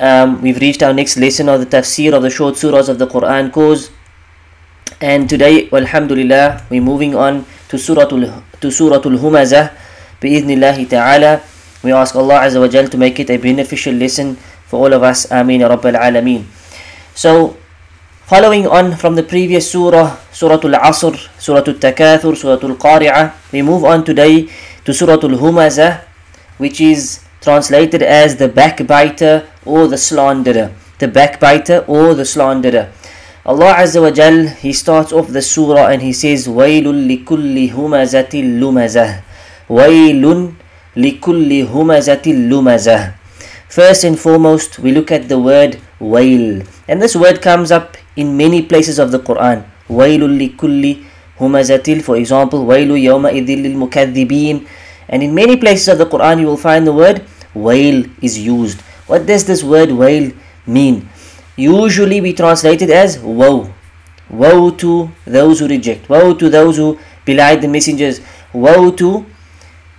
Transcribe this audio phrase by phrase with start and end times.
[0.00, 3.06] um, we've reached our next lesson of the tafsir of the short surahs of the
[3.06, 3.90] Quran course
[5.00, 9.74] and today alhamdulillah we're moving on to suratul to suratul humazah.
[10.20, 11.42] Bi'idhnillahi ta'ala
[11.82, 15.02] we ask Allah azza wa jal to make it a beneficial lesson for all of
[15.02, 15.26] us.
[15.30, 16.44] Ameen ya rabbal alameen.
[17.14, 17.56] So
[18.24, 24.04] following on from the previous surah suratul asr suratul takathur suratul qari'ah we move on
[24.04, 24.48] today
[24.84, 26.04] to suratul humazah
[26.56, 30.71] which is translated as the backbiter or the slanderer.
[30.99, 32.91] The backbiter or the slanderer.
[33.45, 38.33] Allah Azza wa Jal, He starts off the surah and He says, وَيْلٌ لِكُلِّ هُمَزَةٍ
[38.61, 39.21] لُمَزَةٍ
[39.69, 40.53] وَيْلٌ
[40.97, 43.13] لِكُلِّ هُمَزَةٍ لُمَزَةٍ
[43.69, 46.61] First and foremost, we look at the word wail.
[46.87, 49.63] And this word comes up in many places of the Quran.
[49.89, 51.03] وَيْلٌ لِكُلِّ
[51.39, 54.67] هُمَزَةٍ For example, وَيْلُ يَوْمَئِذٍ لِلْمُكَذِّبِينَ
[55.07, 58.80] And in many places of the Quran, you will find the word wail is used.
[59.06, 60.32] What does this word wail
[60.66, 61.08] mean?
[61.56, 63.72] Usually we translate it as woe.
[64.30, 66.08] Woe to those who reject.
[66.08, 68.20] Woe to those who belied the messengers.
[68.52, 69.26] Woe to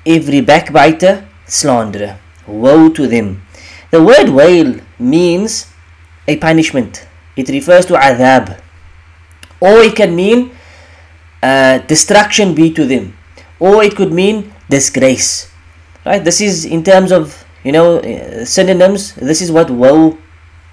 [0.05, 2.17] every backbiter, slanderer.
[2.47, 3.41] Woe to them.
[3.91, 5.71] The word wail means
[6.27, 7.07] a punishment.
[7.35, 8.59] It refers to adhab.
[9.61, 10.51] Or it can mean
[11.41, 13.15] uh, destruction be to them.
[13.59, 15.51] Or it could mean disgrace.
[16.05, 16.23] Right?
[16.23, 20.17] This is in terms of you know uh, synonyms this is what woe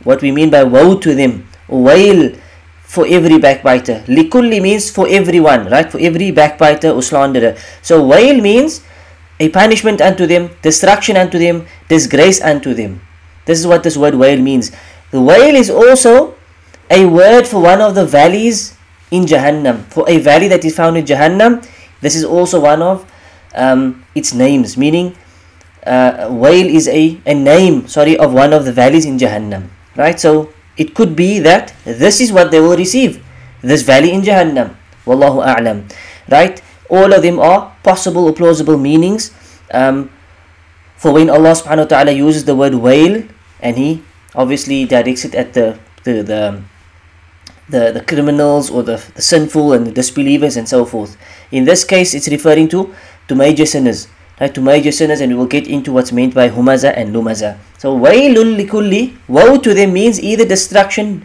[0.04, 1.48] what we mean by woe to them.
[1.68, 2.34] Wail
[2.82, 4.04] for every backbiter.
[4.06, 5.90] Likulli means for everyone right?
[5.90, 7.56] For every backbiter or slanderer.
[7.80, 8.82] So wail means
[9.40, 13.00] a punishment unto them destruction unto them disgrace unto them.
[13.46, 14.70] This is what this word wail means.
[15.10, 16.34] The wail is also
[16.90, 18.76] a word for one of the valleys
[19.10, 19.84] in jahannam.
[19.86, 21.66] For a valley that is found in jahannam
[22.00, 23.10] this is also one of
[23.54, 24.76] um, its names.
[24.76, 25.16] Meaning
[25.86, 29.68] uh, Wail is a, a name, sorry, of one of the valleys in Jahannam.
[29.96, 30.18] Right?
[30.18, 33.24] So it could be that this is what they will receive.
[33.60, 34.76] This valley in Jahannam.
[35.06, 35.90] Wallahu a'lam.
[36.28, 36.62] Right?
[36.88, 39.32] All of them are possible or plausible meanings.
[39.72, 40.10] Um,
[40.96, 43.26] for when Allah subhanahu wa ta'ala uses the word wail
[43.60, 44.04] and he
[44.34, 46.62] obviously directs it at the the, the
[47.68, 51.16] the, the criminals or the, the sinful and the disbelievers and so forth.
[51.50, 52.94] In this case, it's referring to
[53.28, 54.08] to major sinners
[54.42, 57.58] right, to major sinners and we will get into what's meant by humaza and lumaza.
[57.78, 61.24] So wailul likulli, woe to them means either destruction,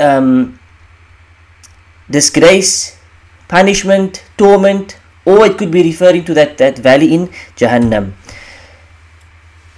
[0.00, 0.58] um,
[2.10, 2.98] disgrace,
[3.46, 8.12] punishment, torment, or it could be referring to that, that valley in Jahannam.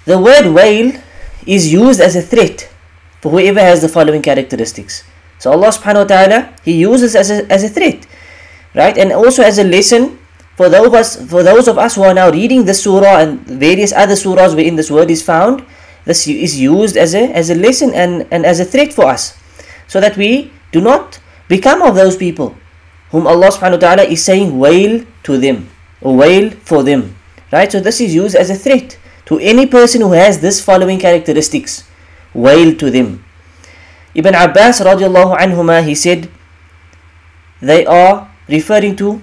[0.07, 0.99] The word wail
[1.47, 2.71] is used as a threat
[3.21, 5.05] for whoever has the following characteristics.
[5.39, 8.07] So Allah subhanahu wa ta'ala, He uses as a, as a threat,
[8.75, 8.97] right?
[8.97, 10.20] And also as a lesson
[10.61, 13.41] for those of us for those of us who are now reading the surah and
[13.67, 15.65] various other surahs wherein this word is found
[16.05, 19.37] this is used as a as a lesson and, and as a threat for us.
[19.89, 22.57] So that we do not become of those people
[23.11, 25.69] whom Allah subhanahu wa ta'ala is saying wail to them
[26.01, 27.17] or wail for them.
[27.53, 27.71] Right?
[27.71, 31.85] So this is used as a threat to any person who has this following characteristics.
[32.33, 33.25] Wail to them.
[34.15, 36.31] Ibn Abbas radiallahu anhuma he said
[37.61, 39.21] they are referring to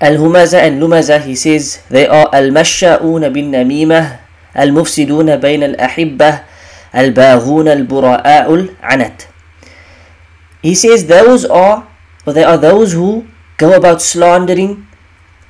[0.00, 4.20] Al-Humaza and Lumaza, he says, they are Al-Masha'una bin Namimah,
[4.54, 6.44] Al-Mufsiduna bain al-Ahibbah,
[6.92, 9.28] Al-Baghuna al-Bura'a'ul Anat.
[10.62, 11.86] He says those are,
[12.26, 14.86] or they are those who go about slandering,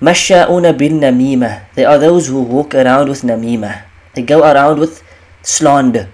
[0.00, 1.72] Masha'una bin Namimah.
[1.74, 3.84] They are those who walk around with Namimah.
[4.14, 5.02] They go around with
[5.42, 6.10] slander.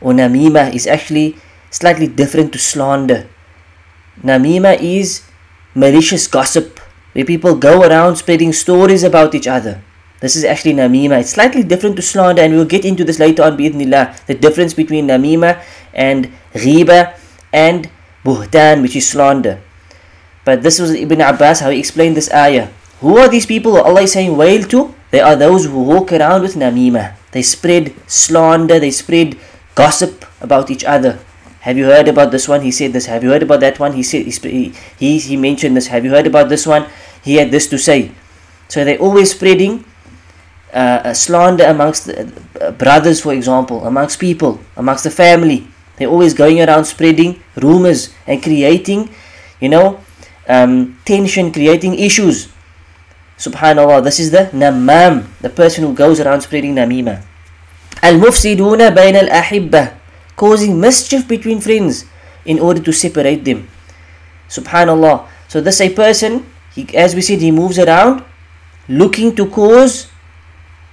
[0.00, 1.36] Or Namimah is actually
[1.70, 3.28] slightly different to slander.
[4.24, 5.22] Namimah is
[5.74, 6.79] malicious gossip
[7.12, 9.82] where people go around spreading stories about each other.
[10.20, 11.20] This is actually namima.
[11.20, 14.26] It's slightly different to slander, and we'll get into this later on, bi'idhnillah.
[14.26, 15.62] The difference between namima
[15.94, 17.16] and ghiba
[17.52, 17.88] and
[18.24, 19.60] buhtan, which is slander.
[20.44, 22.68] But this was Ibn Abbas, how he explained this ayah.
[23.00, 24.94] Who are these people Allah is saying wail to?
[25.10, 27.16] They are those who walk around with namima.
[27.32, 29.38] They spread slander, they spread
[29.74, 31.18] gossip about each other.
[31.60, 32.62] Have you heard about this one?
[32.62, 33.06] He said this.
[33.06, 33.92] Have you heard about that one?
[33.92, 35.88] He said he he, he mentioned this.
[35.88, 36.86] Have you heard about this one?
[37.22, 38.12] He had this to say.
[38.68, 39.84] So they're always spreading
[40.72, 45.66] uh, slander amongst uh, brothers, for example, amongst people, amongst the family.
[45.96, 49.10] They're always going around spreading rumors and creating,
[49.60, 50.00] you know,
[50.48, 52.48] um, tension, creating issues.
[53.36, 57.24] Subhanallah, this is the namam, the person who goes around spreading namima.
[58.02, 59.99] Al-mufsiduna bain al-ahibba,
[60.40, 62.06] causing mischief between friends
[62.44, 63.68] in order to separate them.
[64.48, 65.28] Subhanallah.
[65.48, 68.24] So this a person, he, as we said, he moves around
[68.88, 70.08] looking to cause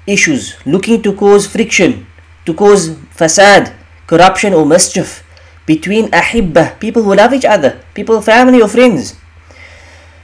[0.05, 2.05] issues, looking to cause friction,
[2.45, 3.73] to cause fasad,
[4.05, 5.23] corruption or mischief
[5.65, 9.15] between ahibba, people who love each other, people, family or friends.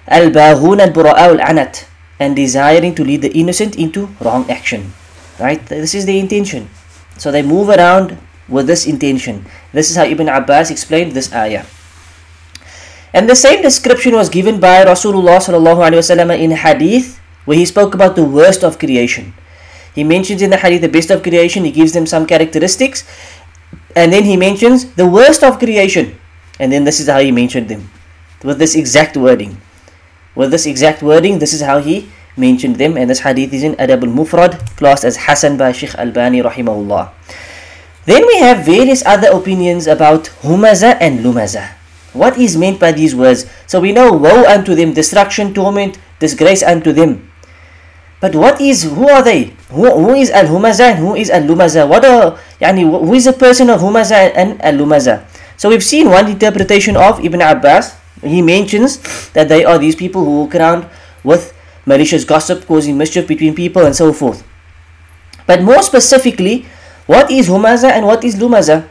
[0.08, 1.88] Al-baghun al-bura'aw al-anat,
[2.20, 4.94] and desiring to lead the innocent into wrong action.
[5.40, 5.64] Right?
[5.66, 6.70] This is the intention.
[7.18, 8.18] So they move around
[8.48, 9.46] with this intention.
[9.72, 11.66] This is how Ibn Abbas explained this ayah.
[13.14, 18.26] And the same description was given by Rasulullah in hadith where he spoke about the
[18.26, 19.34] worst of creation.
[19.94, 23.06] He mentions in the hadith the best of creation, he gives them some characteristics,
[23.96, 26.18] and then he mentions the worst of creation.
[26.60, 27.90] And then this is how he mentioned them.
[28.44, 29.58] With this exact wording.
[30.36, 32.98] With this exact wording, this is how he mentioned them.
[32.98, 37.12] And this hadith is in Adab al-Mufrad, classed as Hasan by Sheikh Albani rahimahullah.
[38.06, 41.76] Then we have various other opinions about Humaza and Lumaza.
[42.12, 43.46] What is meant by these words?
[43.66, 47.32] So we know woe unto them, destruction, torment, disgrace unto them.
[48.20, 49.56] But what is, who are they?
[49.70, 51.88] Who, who is Al-Humaza and who is Al-Lumaza?
[51.88, 55.26] What are, yani, who is the person of Humaza and Al-Lumaza?
[55.58, 57.96] So we've seen one interpretation of Ibn Abbas.
[58.22, 59.00] He mentions
[59.32, 60.88] that they are these people who walk around
[61.24, 61.54] with
[61.86, 64.48] malicious gossip, causing mischief between people and so forth.
[65.46, 66.66] But more specifically,
[67.06, 68.90] what is Humaza and what is Lumaza?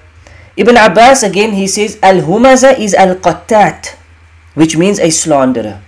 [0.57, 3.97] Ibn Abbas again he says Al-Humaza is Al-Qattat
[4.55, 5.81] which means a slanderer.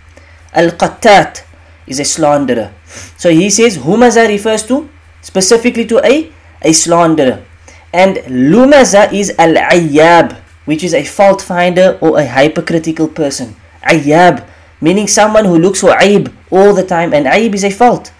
[0.54, 1.44] Al-Qattat
[1.86, 2.72] is a slanderer.
[3.16, 4.88] So he says Humaza refers to
[5.20, 6.32] specifically to a,
[6.62, 7.44] a slanderer.
[7.92, 13.56] And Lumaza is Al-Ayyab which is a fault finder or a hypocritical person.
[13.82, 14.46] Ayyab
[14.80, 18.12] meaning someone who looks for aib all the time and aib is a fault.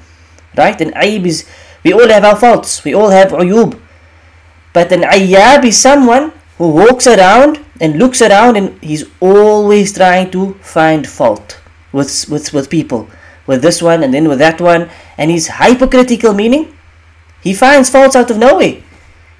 [0.56, 0.79] Right?
[0.81, 1.49] And aib is
[1.83, 2.85] we all have our faults.
[2.85, 3.81] We all have uyub.
[4.75, 10.31] But an ayyab is someone who walks around and looks around and he's always trying
[10.32, 11.62] to find fault
[11.93, 13.09] with, with, with people.
[13.47, 14.91] With this one and then with that one.
[15.17, 16.75] And he's hypocritical, meaning
[17.41, 18.82] he finds faults out of nowhere.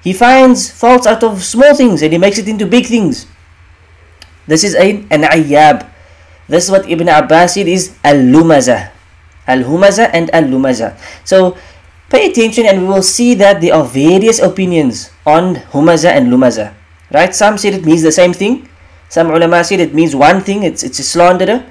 [0.01, 3.27] He finds faults out of small things and he makes it into big things.
[4.47, 5.89] This is a, an ayyab.
[6.47, 8.91] This is what Ibn Abbas said is al-lumazah.
[9.47, 10.97] Al-humaza and al-lumaza.
[11.25, 11.57] So
[12.09, 16.73] pay attention and we will see that there are various opinions on humaza and lumaza.
[17.11, 17.33] Right?
[17.33, 18.67] Some said it means the same thing.
[19.09, 21.65] Some ulama said it means one thing, it's, it's a slanderer,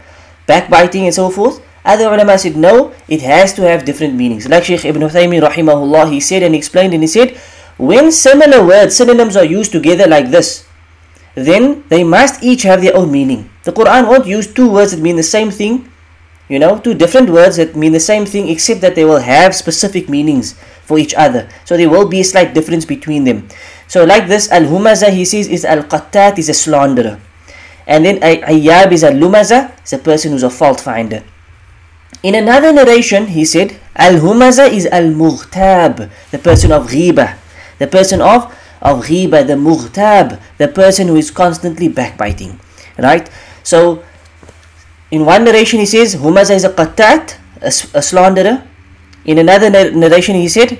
[0.46, 1.62] backbiting and so forth.
[1.84, 4.48] Other ulama said no, it has to have different meanings.
[4.48, 7.36] Like Shaykh Ibn Uthaymeen rahimahullah, he said and explained and he said,
[7.76, 10.66] when similar words, synonyms are used together like this,
[11.34, 13.50] then they must each have their own meaning.
[13.64, 15.90] The Quran won't use two words that mean the same thing
[16.48, 19.54] you know, two different words that mean the same thing except that they will have
[19.54, 21.48] specific meanings for each other.
[21.64, 23.48] So there will be a slight difference between them.
[23.88, 27.20] So like this, Al-Humaza he says is Al-Qattat is a slanderer.
[27.86, 31.22] And then Ayyab is Al-Lumaza, is a person who's a fault finder.
[32.22, 37.36] In another narration, he said, Al-Humaza is Al-Mughtab, the person of Ghiba.
[37.78, 38.44] The person of,
[38.80, 42.58] of Ghiba, the Mughtab, the person who is constantly backbiting.
[42.98, 43.28] Right?
[43.62, 44.02] So,
[45.14, 48.66] in one narration he says Humaza is a qattat, a, a slanderer.
[49.24, 50.78] In another narration he said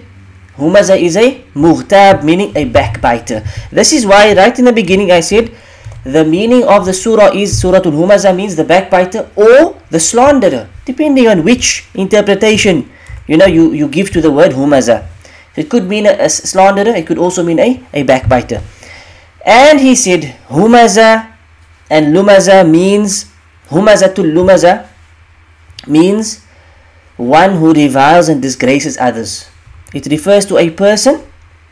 [0.57, 3.45] Humaza is a mughtab, meaning a backbiter.
[3.71, 5.55] This is why right in the beginning I said
[6.03, 11.29] the meaning of the surah is Surah Al-Humaza means the backbiter or the slanderer, depending
[11.29, 12.91] on which interpretation
[13.27, 15.07] you know you, you give to the word Humaza.
[15.57, 18.63] It could mean a, a slanderer, it could also mean a, a backbiter.
[19.47, 21.33] And he said Humaza
[21.89, 23.31] and Lumaza means
[23.69, 24.87] Humazatul lumaza
[25.87, 26.45] means
[27.17, 29.49] one who reviles and disgraces others.
[29.95, 31.23] It refers to a person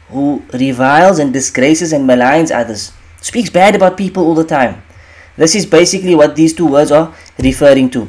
[0.08, 4.82] who reviles and disgraces and maligns others, speaks bad about people all the time.
[5.36, 8.08] This is basically what these two words are referring to.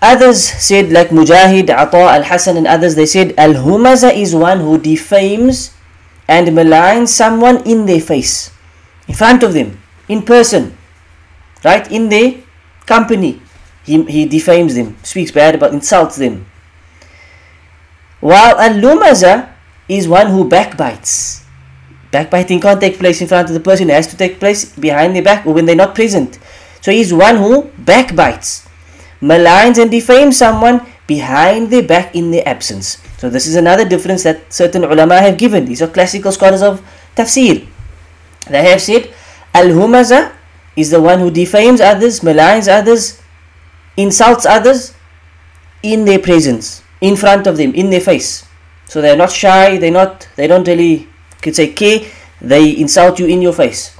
[0.00, 4.60] Others said, like Mujahid, Ata, Al Hasan, and others, they said, Al Humaza is one
[4.60, 5.74] who defames
[6.28, 8.52] and maligns someone in their face,
[9.08, 10.77] in front of them, in person
[11.64, 11.90] right?
[11.90, 12.34] In their
[12.86, 13.42] company.
[13.84, 16.44] He, he defames them speaks bad about insults them.
[18.20, 19.48] While al-lumaza
[19.88, 21.44] is one who backbites.
[22.10, 25.14] Backbiting can't take place in front of the person it has to take place behind
[25.14, 26.38] their back or when they're not present.
[26.80, 28.68] So he's one who backbites.
[29.20, 32.98] Maligns and defames someone behind their back in their absence.
[33.18, 35.64] So this is another difference that certain ulama have given.
[35.64, 36.80] These are classical scholars of
[37.16, 37.66] tafsir.
[38.48, 39.12] They have said
[39.54, 40.32] Al-Humaza
[40.78, 43.20] is the one who defames others, maligns others,
[43.96, 44.94] insults others
[45.82, 48.46] in their presence, in front of them, in their face.
[48.86, 51.08] So they're not shy, they're not they don't really
[51.42, 52.06] could say care,
[52.40, 53.96] they insult you in your face.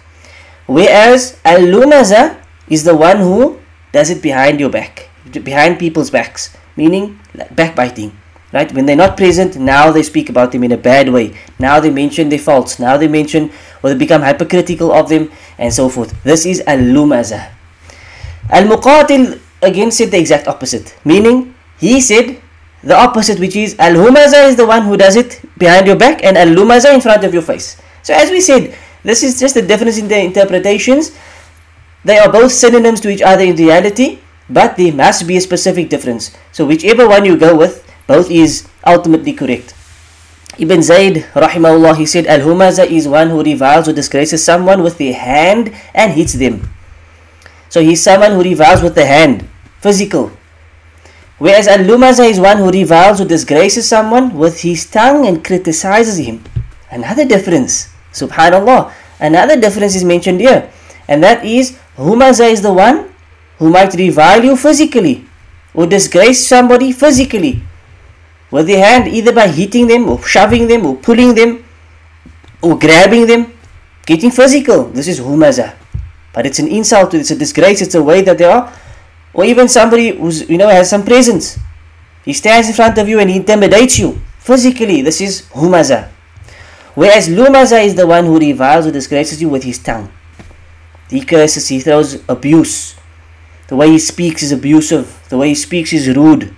[0.66, 3.58] Whereas Al-Lumaza is the one who
[3.90, 7.18] does it behind your back, behind people's backs, meaning
[7.50, 8.16] backbiting.
[8.50, 8.72] Right?
[8.72, 11.34] When they're not present, now they speak about them in a bad way.
[11.58, 12.78] Now they mention their faults.
[12.78, 13.50] Now they mention
[13.82, 16.14] or they become hypocritical of them and so forth.
[16.24, 17.50] This is al-lumaza.
[18.50, 20.96] Al-muqatil again said the exact opposite.
[21.04, 22.40] Meaning, he said
[22.82, 26.38] the opposite which is al-humaza is the one who does it behind your back and
[26.38, 27.80] al-lumaza in front of your face.
[28.02, 31.16] So as we said, this is just a difference in the interpretations.
[32.04, 34.18] They are both synonyms to each other in reality,
[34.48, 36.36] but there must be a specific difference.
[36.52, 39.74] So whichever one you go with, both is ultimately correct.
[40.58, 45.12] Ibn Zayd, rahimahullah, he said, Al-Humaza is one who reviles or disgraces someone with the
[45.12, 46.68] hand and hits them.
[47.68, 49.48] So he's someone who reviles with the hand,
[49.80, 50.32] physical.
[51.38, 56.42] Whereas Al-Lumaza is one who reviles or disgraces someone with his tongue and criticizes him.
[56.90, 58.92] Another difference, subhanallah.
[59.20, 60.68] Another difference is mentioned here.
[61.06, 63.14] And that is, Humaza is the one
[63.58, 65.24] who might revile you physically
[65.72, 67.62] or disgrace somebody physically
[68.50, 71.64] with the hand either by hitting them or shoving them or pulling them
[72.62, 73.52] or grabbing them,
[74.06, 74.84] getting physical.
[74.84, 75.74] This is humaza.
[76.32, 78.72] But it's an insult, it's a disgrace, it's a way that they are.
[79.34, 81.58] Or even somebody who's you know has some presence.
[82.24, 85.02] He stands in front of you and he intimidates you physically.
[85.02, 86.08] This is humaza.
[86.94, 90.10] Whereas lumaza is the one who reviles or disgraces you with his tongue.
[91.08, 92.96] He curses, he throws abuse.
[93.68, 95.26] The way he speaks is abusive.
[95.28, 96.54] The way he speaks is rude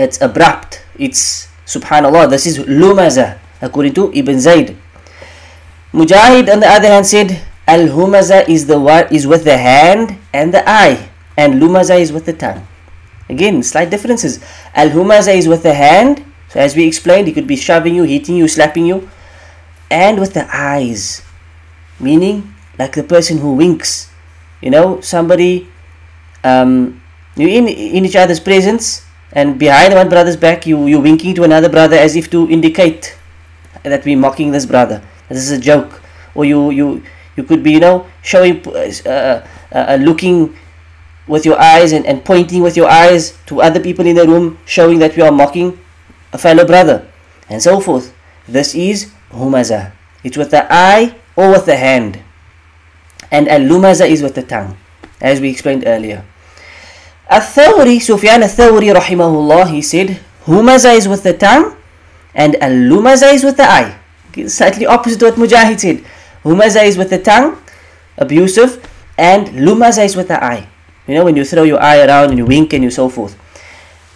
[0.00, 0.82] it's abrupt.
[0.98, 3.38] It's subhanallah this is lumaza.
[3.60, 4.76] According to ibn zayd.
[5.92, 10.18] Mujahid on the other hand said al humaza is the one is with the hand
[10.32, 12.66] and the eye and lumaza is with the tongue.
[13.28, 14.40] Again slight differences.
[14.74, 18.04] Al humaza is with the hand so as we explained he could be shoving you
[18.04, 19.08] hitting you slapping you
[19.90, 21.22] and with the eyes.
[22.00, 24.08] Meaning like the person who winks.
[24.62, 25.68] You know somebody
[26.44, 27.00] um,
[27.36, 31.44] you in in each other's presence and behind one brother's back you you winking to
[31.44, 33.16] another brother as if to indicate
[33.82, 35.02] that we're mocking this brother.
[35.28, 36.02] This is a joke.
[36.34, 37.02] Or you you
[37.36, 40.56] you could be you know showing uh, uh, uh, looking
[41.26, 44.58] with your eyes and, and pointing with your eyes to other people in the room
[44.66, 45.78] showing that we are mocking
[46.32, 47.06] a fellow brother.
[47.48, 48.14] And so forth.
[48.48, 49.92] This is humaza.
[50.24, 52.18] It's with the eye or with the hand.
[53.30, 54.76] And al-lumaza is with the tongue
[55.20, 56.24] as we explained earlier
[57.30, 61.76] Al-Thawri, Sufyan al-Thawri rahimahullah, he said, Humaza is with the tongue
[62.34, 63.98] and Al-Lumaza is with the eye.
[64.48, 66.04] Slightly opposite to what Mujahid said.
[66.42, 67.62] Humaza is with the tongue,
[68.18, 68.82] abusive,
[69.16, 70.66] and Lumaza is with the eye.
[71.06, 73.38] You know, when you throw your eye around and you wink and you so forth.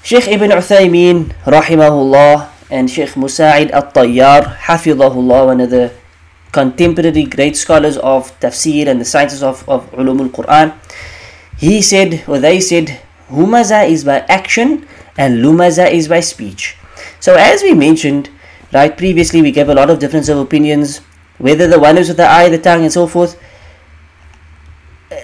[0.03, 5.93] Sheikh Ibn Uthaymeen, rahimahullah, and Sheikh Musa'id al-Tayyar, hafidhahullah, one of the
[6.51, 10.75] contemporary great scholars of tafsir and the sciences of, of ulum al-Quran,
[11.59, 13.01] he said, or they said,
[13.31, 16.77] Humaza is by action and Lumaza is by speech.
[17.21, 18.31] So as we mentioned,
[18.73, 20.99] right, previously we gave a lot of difference of opinions,
[21.39, 23.41] whether the one is with the eye, the tongue and so forth.
[25.11, 25.17] Uh,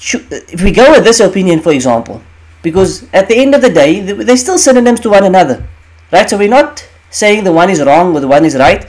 [0.00, 2.22] if we go with this opinion, for example,
[2.62, 5.66] because at the end of the day, they're still synonyms to one another,
[6.12, 6.28] right?
[6.28, 8.86] So we're not saying the one is wrong or the one is right,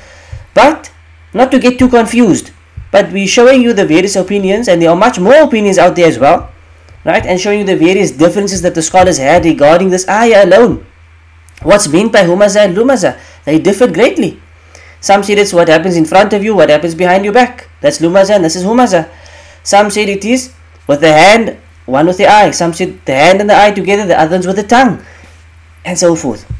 [0.53, 0.91] but
[1.33, 2.51] not to get too confused.
[2.91, 6.07] But we're showing you the various opinions, and there are much more opinions out there
[6.07, 6.51] as well
[7.05, 7.25] right?
[7.25, 10.85] And showing you the various differences that the scholars had regarding this ayah alone.
[11.61, 13.17] What's meant by humaza and lumaza?
[13.45, 14.41] They differed greatly.
[14.99, 17.69] Some said it's what happens in front of you, what happens behind your back.
[17.79, 19.09] That's lumaza and this is humaza.
[19.63, 20.53] Some said it is
[20.87, 22.51] with the hand, one with the eye.
[22.51, 25.03] Some said the hand and the eye together, the others with the tongue,
[25.85, 26.51] and so forth.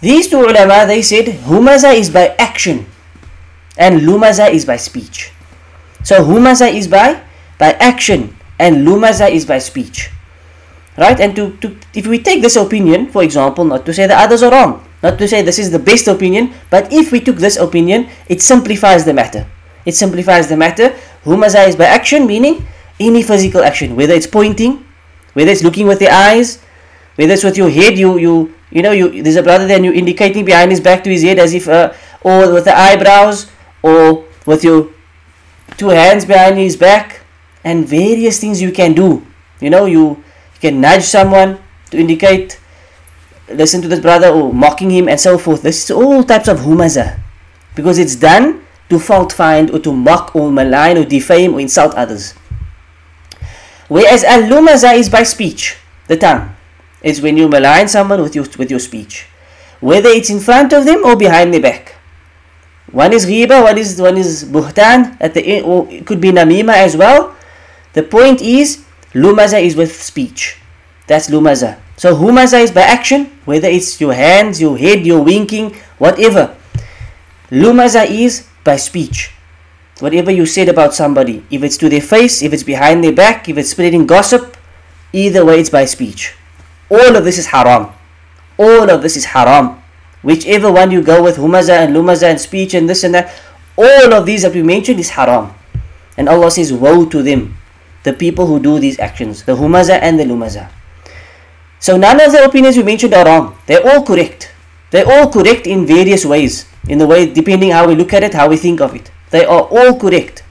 [0.00, 2.86] These two ulama, they said humaza is by action
[3.76, 5.32] and lumaza is by speech.
[6.04, 7.22] So humaza is by
[7.58, 10.10] by action and lumaza is by speech.
[10.98, 11.18] Right?
[11.18, 14.42] And to, to if we take this opinion for example not to say the others
[14.42, 17.56] are wrong not to say this is the best opinion but if we took this
[17.56, 19.46] opinion it simplifies the matter.
[19.86, 20.94] It simplifies the matter.
[21.24, 22.66] Lumaza is by action meaning
[22.98, 24.84] any physical action whether it's pointing
[25.32, 26.60] whether it's looking with the eyes
[27.16, 29.92] whether it's with your head you you you know you there's a brother then you
[29.92, 33.50] indicating behind his back to his head as if uh, or with the eyebrows
[33.82, 34.90] or with your
[35.78, 37.19] two hands behind his back
[37.64, 39.26] and various things you can do
[39.60, 40.22] you know you,
[40.60, 41.58] can nudge someone
[41.90, 42.60] to indicate
[43.48, 46.58] listen to this brother or mocking him and so forth this is all types of
[46.60, 47.18] humaza
[47.74, 51.94] because it's done to fault find or to mock or malign or defame or insult
[51.94, 52.34] others.
[53.88, 55.76] Whereas al-lumaza is by speech,
[56.08, 56.54] the tongue.
[57.02, 59.26] It's when you malign someone with your, with your speech.
[59.80, 61.94] Whether it's in front of them or behind their back.
[62.92, 66.74] One is ghiba, one is, one is buhtan, at the or it could be namima
[66.74, 67.34] as well.
[67.92, 70.58] The point is, lumaza is with speech.
[71.06, 71.78] That's lumaza.
[71.96, 76.56] So humaza is by action, whether it's your hands, your head, your winking, whatever.
[77.50, 79.32] Lumaza is by speech.
[79.98, 83.48] Whatever you said about somebody, if it's to their face, if it's behind their back,
[83.48, 84.56] if it's spreading gossip,
[85.12, 86.34] either way it's by speech.
[86.88, 87.92] All of this is haram.
[88.56, 89.82] All of this is haram.
[90.22, 93.34] Whichever one you go with, humaza and lumaza and speech and this and that,
[93.76, 95.52] all of these that we mentioned is haram.
[96.16, 97.56] And Allah says, Woe to them,
[98.02, 100.70] the people who do these actions, the humaza and the lumaza.
[101.78, 103.56] So none of the opinions we mentioned are wrong.
[103.66, 104.52] They're all correct.
[104.90, 106.66] They're all correct in various ways.
[106.88, 109.10] In the way, depending how we look at it, how we think of it.
[109.30, 110.42] They are all correct.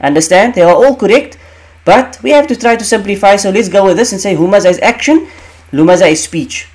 [0.00, 0.54] Understand?
[0.54, 1.38] They are all correct.
[1.84, 3.36] But we have to try to simplify.
[3.36, 5.28] So let's go with this and say Humaza is action,
[5.72, 6.68] Lumaza is speech.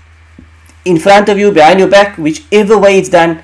[0.83, 3.41] In front of you, behind your back, whichever way it's done,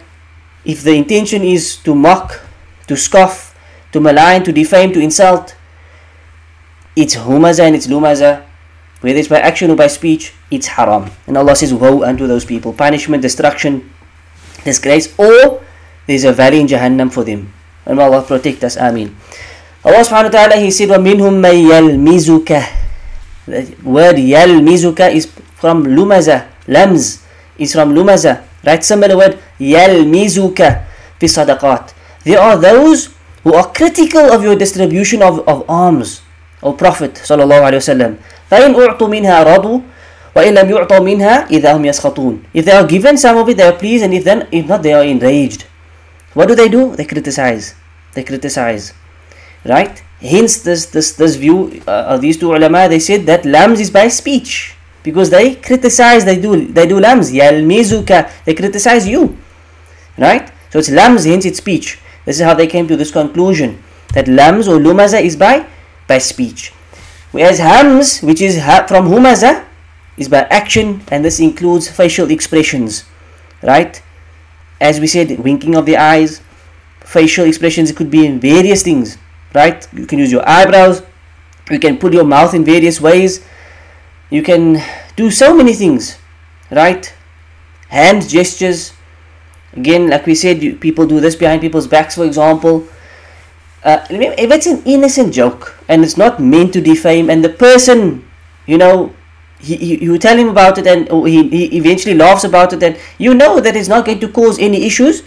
[0.63, 2.41] if the intention is to mock,
[2.87, 3.57] to scoff,
[3.91, 5.55] to malign, to defame, to insult,
[6.94, 8.44] it's Humaza and it's Lumaza
[9.00, 11.10] whether it's by action or by speech, it's haram.
[11.26, 13.92] And Allah says, Woe unto those people, punishment, destruction,
[14.64, 15.62] disgrace, or
[16.06, 17.52] there's a valley in Jahannam for them.
[17.84, 19.14] And may Allah protect us, Ameen.
[19.84, 22.50] Allah subhanahu wa ta'ala, He said, وَمِنْهُمْ مَنْ يَلْمِزُكَ
[23.46, 27.22] The word يَلْمِزُكَ is from lumaza, lams
[27.58, 28.42] is from lumaza.
[28.64, 30.58] Right, similar word, يَلْمِزُكَ
[31.20, 31.94] fi sadaqat.
[32.25, 36.22] There are those who are critical of your distribution of, of alms.
[36.61, 38.15] O Prophet sallallahu alaihi wasallam.
[38.51, 39.79] فإن أعطوا منها رضوا
[40.35, 43.63] وإن لم يعطوا منها إذا هم يسخطون If they are given some of it, they
[43.63, 45.65] are pleased, and if then, if not, they are enraged.
[46.33, 46.95] What do they do?
[46.95, 47.75] They criticize.
[48.13, 48.93] They criticize.
[49.65, 50.03] Right?
[50.21, 54.07] Hence, this this this view uh, these two ulama, they said that lams is by
[54.07, 56.25] speech because they criticize.
[56.25, 57.31] They do they do lams.
[57.31, 58.31] Yalmizuka.
[58.45, 59.37] They criticize you.
[60.17, 60.51] Right?
[60.69, 61.25] So it's lams.
[61.25, 62.00] Hence, it's speech.
[62.25, 63.81] This is how they came to this conclusion
[64.13, 65.65] that lams or lumaza is by
[66.11, 66.74] by speech.
[67.31, 68.55] Whereas hams, which is
[68.91, 69.65] from humaza,
[70.17, 73.05] is by action and this includes facial expressions.
[73.63, 74.01] Right?
[74.89, 76.41] As we said, winking of the eyes,
[77.00, 79.17] facial expressions, could be in various things.
[79.55, 79.87] Right?
[79.93, 81.03] You can use your eyebrows,
[81.69, 83.45] you can put your mouth in various ways,
[84.29, 84.83] you can
[85.15, 86.17] do so many things.
[86.69, 87.13] Right?
[87.87, 88.93] Hand gestures.
[89.74, 92.87] Again, like we said, people do this behind people's backs, for example
[93.83, 98.25] uh, if it's an innocent joke and it's not meant to defame, and the person,
[98.65, 99.13] you know,
[99.59, 102.98] he, he, you tell him about it and he, he eventually laughs about it, and
[103.17, 105.24] you know that it's not going to cause any issues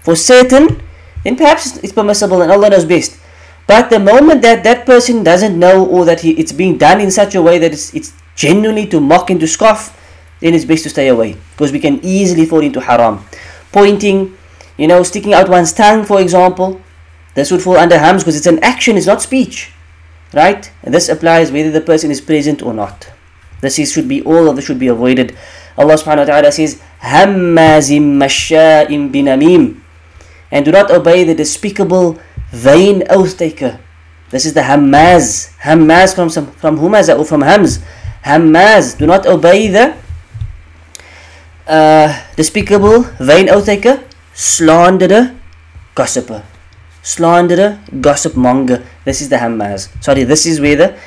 [0.00, 0.82] for certain,
[1.24, 3.18] then perhaps it's permissible and Allah knows best.
[3.66, 7.10] But the moment that that person doesn't know or that he, it's being done in
[7.10, 10.00] such a way that it's, it's genuinely to mock and to scoff,
[10.38, 13.24] then it's best to stay away because we can easily fall into haram.
[13.72, 14.36] Pointing,
[14.76, 16.80] you know, sticking out one's tongue, for example,
[17.36, 19.70] this would fall under hams because it's an action, it's not speech.
[20.32, 20.72] Right?
[20.82, 23.12] And this applies whether the person is present or not.
[23.60, 25.36] This is, should be, all of this should be avoided.
[25.76, 29.80] Allah subhanahu wa ta'ala says, Hammazim masha'im binamim.
[30.50, 32.18] And do not obey the despicable,
[32.52, 33.80] vain oath taker.
[34.30, 35.52] This is the Hammaz.
[35.58, 37.80] Hammaz from, some, from Humaza or from Hams.
[38.24, 38.96] Hammaz.
[38.96, 39.94] Do not obey the
[41.68, 45.36] uh, despicable, vain oath taker, slanderer,
[45.94, 46.42] gossiper
[47.06, 48.84] slanderer, gossip monger.
[49.04, 49.88] This is the Hammaz.
[50.02, 50.98] Sorry, this is where the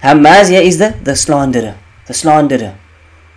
[0.00, 1.76] Hammaz here is the, the slanderer.
[2.06, 2.74] The slanderer.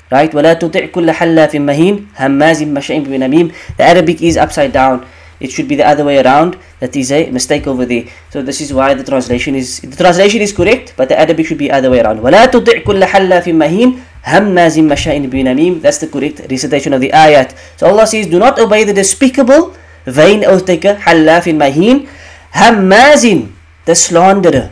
[0.09, 0.31] Right?
[0.31, 5.05] وَلَا تُطِعْ كُلَّ حَلَّافٍ مَهِينٍ هَمَّازٍ مَشَئٍ بِنَمِيمٍ The Arabic is upside down.
[5.41, 6.57] It should be the other way around.
[6.79, 8.05] That is a mistake over there.
[8.29, 11.57] So this is why the translation is the translation is correct, but the Arabic should
[11.57, 12.19] be other way around.
[12.19, 17.57] وَلَا تُطِعْ كُلَّ حَلَّافٍ مَهِينٍ هَمَّازٍ مَشَئٍ بِنَمِيمٍ That's the correct recitation of the ayat.
[17.75, 19.75] So Allah says, do not obey the despicable
[20.06, 22.08] vain oath taker, Hallafin Mahin,
[22.54, 23.52] Hammazin,
[23.84, 24.70] the slanderer,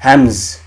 [0.00, 0.60] Hams,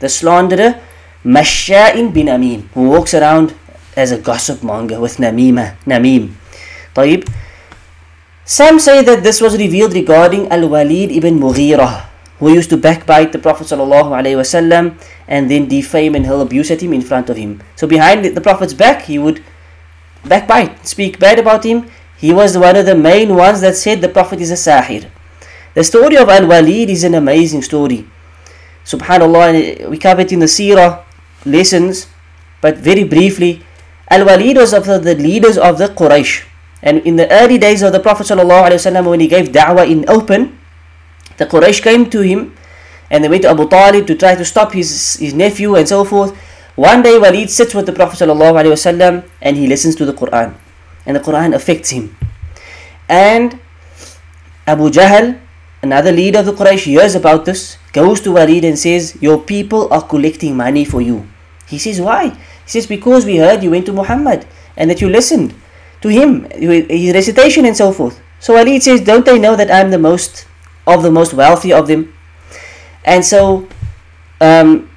[0.00, 0.80] the slanderer,
[1.24, 3.54] Masha'in bin Amin, who walks around
[3.96, 6.32] as a gossip monger with Namima, Namim.
[6.94, 7.28] طيب.
[8.44, 12.06] Some say that this was revealed regarding Al-Walid ibn Mughirah,
[12.38, 14.96] who used to backbite the Prophet ﷺ
[15.28, 17.62] and then defame and hurl abuse at him in front of him.
[17.76, 19.44] So behind the Prophet's back, he would
[20.24, 21.90] backbite, speak bad about him,
[22.23, 25.09] he was one of the main ones that said the Prophet is a sahir.
[25.73, 28.07] The story of Al-Walid is an amazing story.
[28.85, 31.03] Subhanallah, we covered in the seerah
[31.45, 32.07] lessons,
[32.61, 33.61] but very briefly,
[34.09, 36.45] Al-Walid was one of the leaders of the Quraysh.
[36.81, 40.57] And in the early days of the Prophet ﷺ, when he gave da'wah in open,
[41.35, 42.55] the Quraysh came to him
[43.11, 46.05] and they went to Abu Talib to try to stop his, his nephew and so
[46.05, 46.31] forth.
[46.75, 50.55] One day Walid sits with the Prophet ﷺ and he listens to the Quran.
[51.05, 52.15] And the Quran affects him.
[53.09, 53.59] And
[54.65, 55.39] Abu Jahl,
[55.81, 59.91] another leader of the Quraysh, hears about this, goes to Walid and says, Your people
[59.91, 61.27] are collecting money for you.
[61.67, 62.29] He says, Why?
[62.29, 64.45] He says, Because we heard you went to Muhammad
[64.77, 65.53] and that you listened
[66.01, 68.19] to him, his recitation and so forth.
[68.39, 70.47] So Ali says, Don't they know that I'm the most
[70.87, 72.13] of the most wealthy of them?
[73.05, 73.67] And so
[74.39, 74.89] um,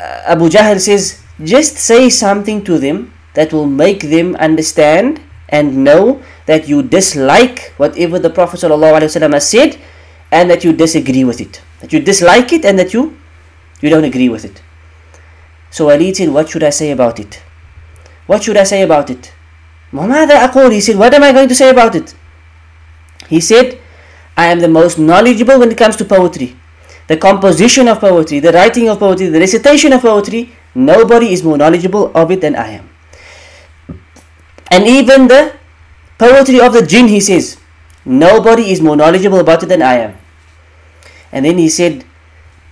[0.00, 6.22] Abu Jahl says, Just say something to them that will make them understand and know
[6.46, 9.78] that you dislike whatever the Prophet has said
[10.30, 11.60] and that you disagree with it.
[11.80, 13.16] That you dislike it and that you
[13.80, 14.62] you don't agree with it.
[15.70, 17.42] So Ali said, What should I say about it?
[18.26, 19.32] What should I say about it?
[19.90, 22.14] He said, What am I going to say about it?
[23.28, 23.78] He said,
[24.36, 26.56] I am the most knowledgeable when it comes to poetry.
[27.08, 31.58] The composition of poetry, the writing of poetry, the recitation of poetry, nobody is more
[31.58, 32.91] knowledgeable of it than I am.
[34.72, 35.54] And even the
[36.16, 37.58] poetry of the jinn, he says,
[38.06, 40.16] nobody is more knowledgeable about it than I am.
[41.30, 42.06] And then he said,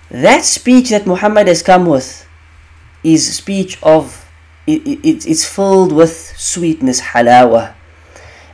[0.09, 2.27] that speech that Muhammad has come with
[3.03, 4.27] is speech of
[4.65, 7.75] it, it, it's filled with sweetness, halawa,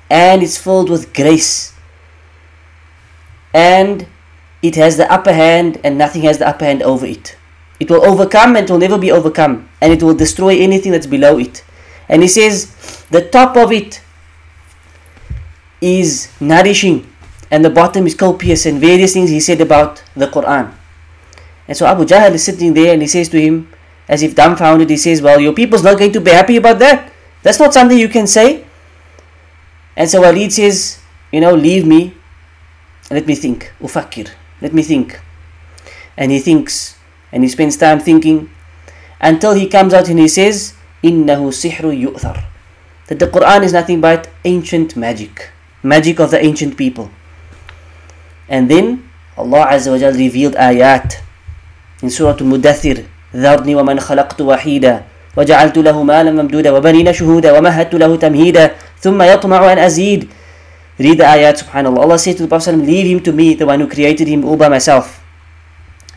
[0.10, 1.74] and it's filled with grace,
[3.54, 4.08] and
[4.62, 7.38] it has the upper hand, and nothing has the upper hand over it.
[7.80, 11.08] It will overcome and it will never be overcome, and it will destroy anything that's
[11.08, 11.64] below it.
[12.10, 12.77] And he says,
[13.10, 14.02] the top of it
[15.82, 17.08] is nourishing,
[17.52, 20.74] and the bottom is copious, and various things he said about the Quran.
[21.68, 23.68] And so Abu Jahl is sitting there and he says to him,
[24.08, 27.12] as if dumbfounded, he says, Well, your people's not going to be happy about that.
[27.44, 28.66] That's not something you can say.
[29.96, 31.00] And so Walid says,
[31.32, 32.14] You know, leave me.
[33.12, 33.74] Let me think.
[33.82, 34.32] Ufakir.
[34.62, 35.20] Let me think.
[36.16, 36.98] And he thinks.
[37.32, 38.50] And he spends time thinking.
[39.20, 42.46] Until he comes out and he says, Innahu sihru yu'thar
[43.09, 45.51] That the Quran is nothing but ancient magic.
[45.83, 47.11] Magic of the ancient people.
[48.49, 51.21] And then Allah Azza wa Jal revealed ayat
[52.03, 55.03] in Surah Al-Mudathir ذرني ومن خلقت وحيدا
[55.37, 58.71] وجعلت له مالا ممدودا وبنين شهودا ومهدت له تمهيدا
[59.01, 60.29] ثم يطمع أن أزيد
[61.01, 62.05] Read the ayat subhanAllah.
[62.05, 64.59] Allah said to the Prophet leave him to me, the one who created him all
[64.59, 65.25] by myself.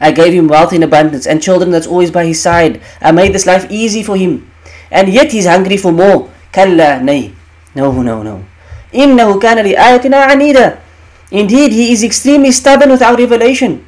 [0.01, 2.81] I gave him wealth in abundance and children that's always by his side.
[3.01, 4.51] I made this life easy for him.
[4.91, 6.29] And yet he's hungry for more.
[6.54, 7.30] كلا nay.
[7.74, 8.42] No, no, no.
[8.94, 10.78] إنه كان لآياتنا عنيدا.
[11.32, 13.78] Indeed, he is extremely stubborn without revelation.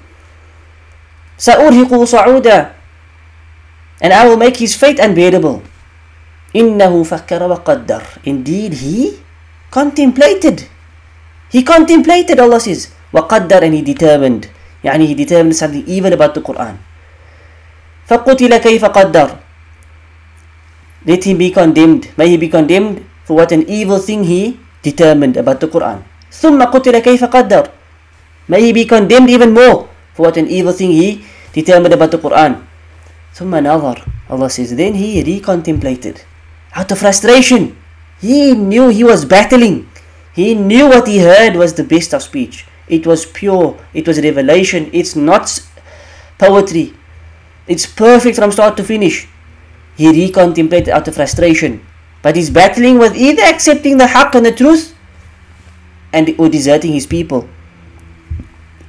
[1.38, 2.70] سأرهقه صعودا
[4.02, 5.62] and I will make his fate unbearable.
[6.56, 8.02] إنه فكر وقدر.
[8.26, 9.18] Indeed, he
[9.70, 10.66] contemplated.
[11.50, 12.88] He contemplated, Allah says.
[13.12, 14.46] وقدر and he determined.
[14.84, 16.78] يعني he determined something even about the Quran.
[18.06, 19.41] فقتل كيف قدر.
[21.05, 22.09] Let him be condemned.
[22.17, 26.03] May he be condemned for what an evil thing he determined about the Quran.
[26.31, 27.69] ثم قتل كيف قدر.
[28.47, 32.17] May he be condemned even more for what an evil thing he determined about the
[32.17, 32.67] Quran.
[33.37, 36.23] ثم نظر Allah says then he recontemplated
[36.75, 37.77] out of frustration
[38.19, 39.87] he knew he was battling
[40.33, 44.19] he knew what he heard was the best of speech it was pure it was
[44.21, 45.45] revelation it's not
[46.37, 46.93] poetry
[47.67, 49.27] it's perfect from start to finish
[49.95, 51.85] he recontemplated out of frustration
[52.21, 54.95] but he's battling with either accepting the haqq and the truth
[56.13, 57.47] and or deserting his people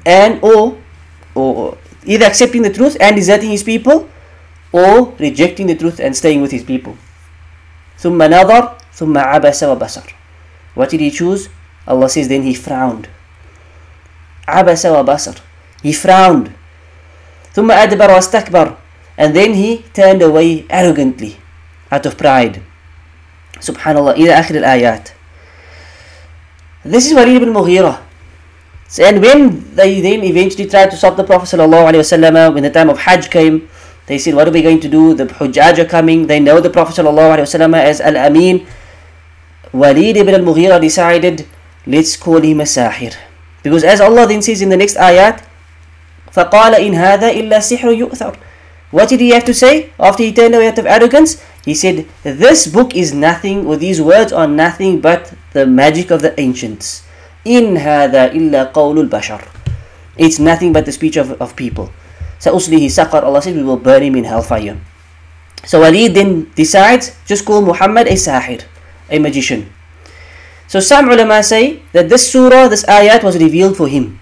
[0.06, 0.78] and or
[1.34, 4.08] or either accepting the truth and deserting his people
[4.72, 6.96] or rejecting the truth and staying with his people.
[7.98, 10.14] ثم نظر ثم عبس وبصر.
[10.74, 11.48] What did he choose?
[11.86, 13.08] Allah says then he frowned.
[14.48, 15.36] عبس وبصر.
[15.82, 16.50] He frowned.
[17.54, 18.76] ثم أدبر واستكبر.
[19.16, 21.38] And then he turned away arrogantly
[21.90, 22.62] out of pride.
[23.58, 24.14] Subhanallah.
[24.14, 25.10] إلى آخر الآيات.
[26.84, 28.00] This is Walid ibn Mughira.
[29.00, 32.98] And when they then eventually tried to stop the Prophet ﷺ, when the time of
[33.00, 33.68] Hajj came,
[34.06, 35.12] they said, What are we going to do?
[35.12, 36.26] The Hujjaj are coming.
[36.26, 38.66] They know the Prophet ﷺ as Al Amin.
[39.72, 41.46] Walid ibn al Mughira decided,
[41.86, 43.14] Let's call him a Sahir.
[43.62, 45.44] Because as Allah then says in the next ayat,
[46.32, 48.36] فَقَالَ إِنْ هَذَا إِلَّا سِحْرٌ يُؤْثَرُ
[48.92, 51.42] What did he have to say after he turned away out of arrogance?
[51.64, 56.22] He said, This book is nothing, or these words are nothing but the magic of
[56.22, 57.04] the ancients.
[57.44, 59.46] إِنْ هَذَا إِلَّا قَوْلُ الْبَشَرِ
[60.16, 61.92] It's nothing but the speech of, of people.
[62.40, 64.78] سأصليه سقر Allah said we will burn him in hellfire
[65.66, 68.62] so Ali then decides just call Muhammad a sahir
[69.10, 69.66] a magician
[70.68, 74.20] So some ulama say that this surah, this ayat was revealed for him.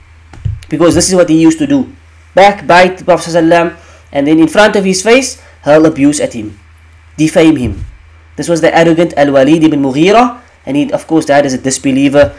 [0.70, 1.90] Because this is what he used to do.
[2.38, 3.74] Backbite the Prophet ﷺ,
[4.11, 6.59] and then in front of his face, hurl abuse at him.
[7.17, 7.85] Defame him.
[8.35, 12.35] This was the arrogant Al-Walid ibn Mughira, and he of course died as a disbeliever.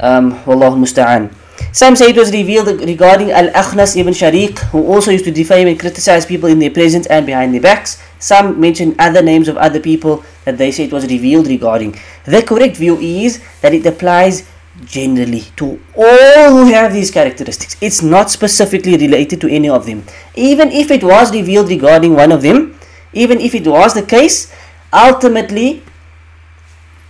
[0.00, 1.32] Um, Wallahu musta'an.
[1.72, 5.78] Some say it was revealed regarding Al-Akhnas ibn Shariq, who also used to defame and
[5.78, 8.02] criticize people in their presence and behind their backs.
[8.18, 11.98] Some mention other names of other people that they say it was revealed regarding.
[12.24, 14.48] The correct view is that it applies
[14.84, 17.76] generally to all who have these characteristics.
[17.80, 20.04] It's not specifically related to any of them.
[20.34, 22.78] Even if it was revealed regarding one of them,
[23.12, 24.52] even if it was the case,
[24.92, 25.82] ultimately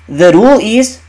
[0.09, 1.01] the rule is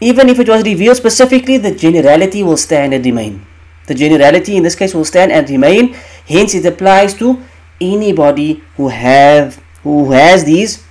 [0.00, 3.44] even if it was revealed specifically, the generality will stand and remain.
[3.86, 5.94] The generality in this case will stand and remain.
[6.26, 7.42] Hence, it applies to
[7.80, 10.84] anybody who have who has these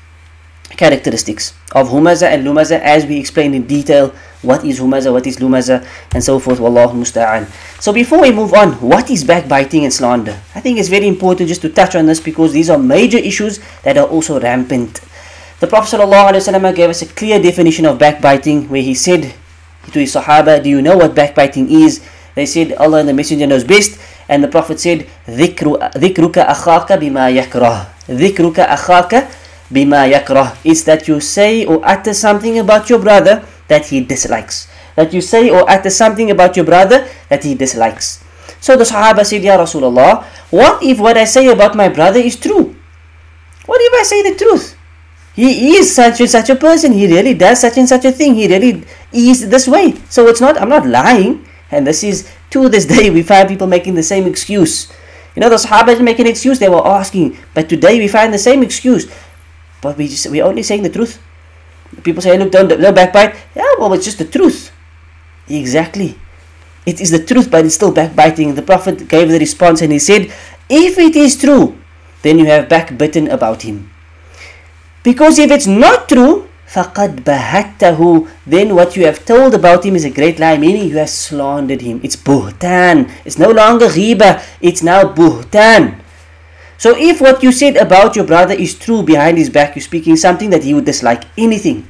[0.75, 5.36] characteristics of humaza and lumaza as we explained in detail what is humaza, what is
[5.38, 7.46] lumaza and so forth wallahu musta'an
[7.80, 11.48] so before we move on what is backbiting and slander I think it's very important
[11.48, 15.00] just to touch on this because these are major issues that are also rampant
[15.62, 19.32] the Prophet ﷺ gave us a clear definition of backbiting where he said
[19.92, 22.02] to his Sahaba, Do you know what backbiting is?
[22.34, 23.94] They said, Allah and the Messenger knows best.
[24.28, 29.28] And the Prophet said, ذِكْرُكَ أَخَاكَ بِمَا يَكْرَهُ ذِكْرُكَ أَخَاكَ
[29.70, 34.67] بِمَا يَكْرَهُ It's that you say or utter something about your brother that he dislikes.
[34.95, 38.23] That you say or utter something about your brother that he dislikes.
[38.59, 42.35] So the Sahaba said, Ya Rasulullah, what if what I say about my brother is
[42.35, 42.75] true?
[43.65, 44.77] What if I say the truth?
[45.37, 48.33] he is such and such a person he really does such and such a thing
[48.33, 52.67] he really is this way so it's not i'm not lying and this is to
[52.69, 54.91] this day we find people making the same excuse
[55.35, 58.33] you know the sahaba didn't make an excuse they were asking but today we find
[58.33, 59.05] the same excuse
[59.81, 61.21] but we just we're only saying the truth
[62.03, 63.35] People say, look, don't, don't backbite.
[63.55, 64.71] Yeah, well, it's just the truth.
[65.47, 66.17] Exactly.
[66.85, 68.55] It is the truth, but it's still backbiting.
[68.55, 70.31] The Prophet gave the response and he said,
[70.69, 71.77] If it is true,
[72.21, 73.91] then you have backbitten about him.
[75.03, 80.03] Because if it's not true, فَقَدْ بَهَتَّهُ Then what you have told about him is
[80.03, 82.01] a great lie, meaning you have slandered him.
[82.03, 83.09] It's buhtan.
[83.23, 84.43] It's no longer ghiba.
[84.61, 85.99] it's now buhtan.
[86.77, 90.15] So if what you said about your brother is true behind his back, you're speaking
[90.15, 91.89] something that he would dislike, anything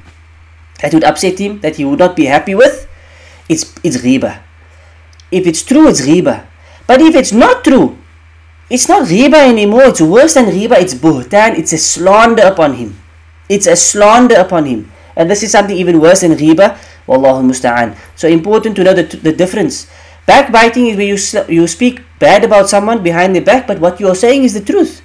[0.82, 2.88] that would upset him, that he would not be happy with,
[3.50, 4.42] it's, it's ghiba.
[5.32, 6.46] If it's true, it's ghiba.
[6.88, 7.98] But if it's not true,
[8.70, 12.98] it's not ghiba anymore, it's worse than ghiba, it's buhtan, it's a slander upon him.
[13.50, 14.92] It's a slander upon him.
[15.16, 16.78] And this is something even worse than ghiba.
[17.08, 17.96] Wallahu musta'an.
[18.16, 19.88] So important to know the, the difference.
[20.28, 21.18] Backbiting is where you,
[21.62, 24.62] you speak bad about someone behind their back, but what you are saying is the
[24.62, 25.02] truth.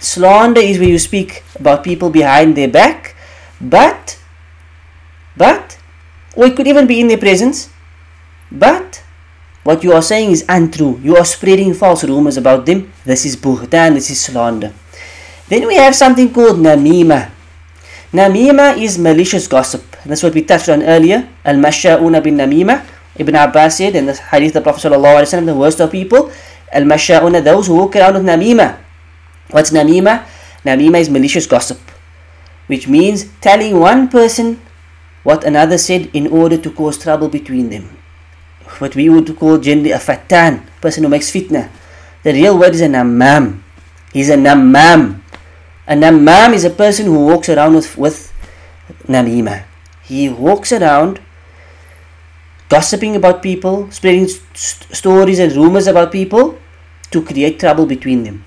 [0.00, 3.14] Slander is where you speak about people behind their back,
[3.60, 4.18] but,
[5.36, 5.78] but,
[6.34, 7.68] or it could even be in their presence,
[8.50, 9.04] but
[9.62, 10.98] what you are saying is untrue.
[11.04, 12.90] You are spreading false rumors about them.
[13.04, 14.72] This is buhtan, this is slander.
[15.48, 17.30] Then we have something called namima.
[18.12, 19.84] Namima is malicious gossip.
[20.04, 21.28] That's what we touched on earlier.
[21.44, 22.84] Al-masha'una bin namima.
[23.16, 26.32] Ibn Abbas said in the hadith of the Prophet ﷺ, the worst of people,
[26.72, 28.78] al-masha'una, those who walk around with namima.
[29.50, 30.24] What's namima?
[30.64, 31.78] Namima is malicious gossip,
[32.68, 34.60] which means telling one person
[35.22, 37.98] what another said in order to cause trouble between them.
[38.78, 41.68] What we would call generally a fatan, person who makes fitna.
[42.22, 43.60] The real word is a namam.
[44.12, 45.20] He's a namam.
[45.86, 48.32] A namam is a person who walks around with, with
[49.06, 49.64] namima.
[50.04, 51.20] He walks around
[52.72, 56.56] gossiping about people, spreading st- stories and rumors about people
[57.12, 58.44] to create trouble between them.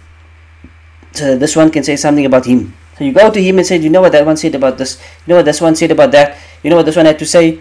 [1.14, 2.74] So this one can say something about him.
[2.98, 4.98] So you go to him and say, you know what that one said about this,
[5.26, 7.26] you know what this one said about that, you know what this one had to
[7.26, 7.60] say.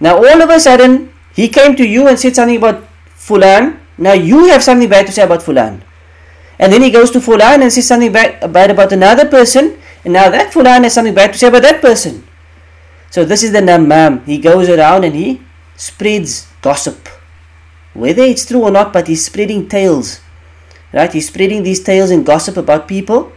[0.00, 3.78] Now all of a sudden, he came to you and said something about Fulan.
[3.98, 5.82] Now you have something bad to say about Fulan.
[6.58, 9.76] And then he goes to Fulan and says something bad, about another person.
[10.04, 12.24] And now that Fulan has something bad to say about that person.
[13.10, 14.24] So this is the namam.
[14.24, 15.40] He goes around and he
[15.76, 17.08] spreads gossip.
[17.94, 20.20] Whether it's true or not, but he's spreading tales.
[20.92, 21.12] Right?
[21.12, 23.32] He's spreading these tales and gossip about people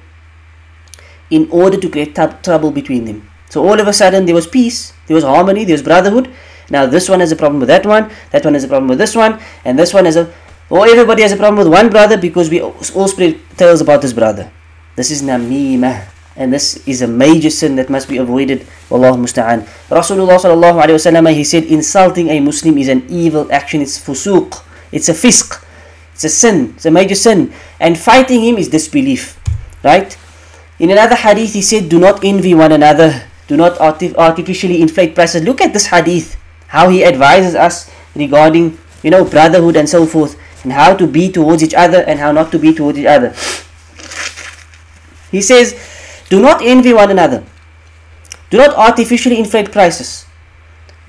[1.30, 3.30] in order to create t- trouble between them.
[3.50, 6.30] So all of a sudden there was peace, there was harmony, there was brotherhood.
[6.70, 9.00] Now this one has a problem with that one, that one has a problem with
[9.00, 10.32] this one, and this one has a
[10.70, 14.14] or everybody has a problem with one brother because we all spread tales about this
[14.14, 14.52] brother.
[14.96, 16.19] This is namimah.
[16.36, 18.62] And this is a major sin that must be avoided.
[18.90, 19.68] Wallahu musta'an.
[19.90, 23.82] Rasulullah sallallahu alayhi wasallam he said insulting a Muslim is an evil action.
[23.82, 24.64] It's fusuq.
[24.92, 25.64] It's a fisq.
[26.14, 26.74] It's a sin.
[26.76, 27.54] It's a major sin.
[27.80, 29.40] And fighting him is disbelief.
[29.84, 30.18] Right?
[30.80, 35.16] In another hadith he said do not envy one another Do not artif- artificially inflate
[35.16, 35.42] prices.
[35.44, 36.38] Look at this hadith,
[36.68, 41.32] how he advises us regarding, you know, brotherhood and so forth, and how to be
[41.32, 43.34] towards each other and how not to be towards each other.
[45.32, 45.74] He says,
[46.30, 47.44] Do not envy one another.
[48.50, 50.26] Do not artificially inflate prices.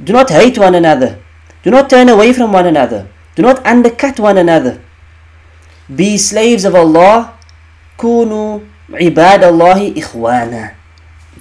[0.02, 1.18] Do not hate one another.
[1.62, 3.06] Do not turn away from one another.
[3.35, 4.80] Do not undercut one another.
[5.94, 7.37] Be slaves of Allah.
[7.98, 10.74] Kunu ibad Allahi ikhwana.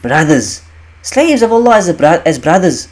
[0.02, 0.62] Brothers.
[1.02, 2.90] Slaves of Allah as, bro- as brothers.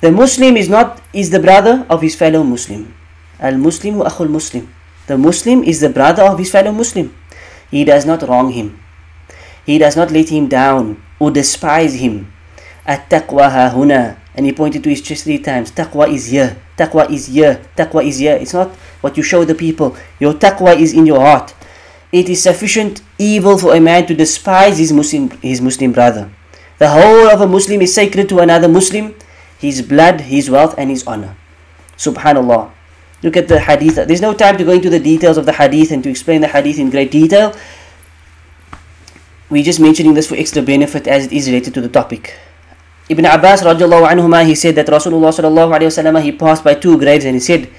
[0.00, 2.94] The Muslim is not is the brother of his fellow Muslim.
[3.38, 4.72] Al Muslimu akhul Muslim.
[5.06, 7.14] The Muslim is the brother of his fellow Muslim.
[7.70, 8.78] He does not wrong him.
[9.68, 12.32] He does not let him down or despise him.
[12.86, 14.16] At taqwa ha huna.
[14.34, 15.70] And he pointed to his chest three times.
[15.70, 16.56] Taqwa is here.
[16.78, 17.60] Taqwa is here.
[17.76, 18.36] Taqwa is here.
[18.40, 18.70] It's not
[19.02, 19.94] what you show the people.
[20.20, 21.52] Your taqwa is in your heart.
[22.12, 26.30] It is sufficient evil for a man to despise his Muslim his Muslim brother.
[26.78, 29.14] The whole of a Muslim is sacred to another Muslim,
[29.58, 31.36] his blood, his wealth, and his honor.
[31.98, 32.70] Subhanallah.
[33.22, 33.96] Look at the hadith.
[33.96, 36.48] There's no time to go into the details of the hadith and to explain the
[36.48, 37.52] hadith in great detail.
[39.50, 42.38] We're just mentioning this for extra benefit as it is related to the topic.
[43.08, 47.40] Ibn Abbas anhuma, he said that Rasulullah sallallahu he passed by two graves and he
[47.40, 47.70] said,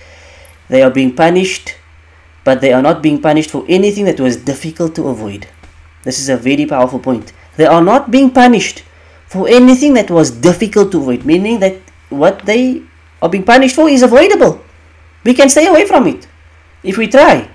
[0.68, 1.76] they are being punished,
[2.44, 5.48] but they are not being punished for anything that was difficult to avoid.
[6.04, 7.34] This is a very powerful point.
[7.58, 8.84] They are not being punished
[9.28, 11.78] for anything that was difficult to avoid, meaning that
[12.10, 12.82] what they
[13.22, 14.62] are being punished for is avoidable.
[15.24, 16.28] We can stay away from it
[16.82, 17.50] if we try.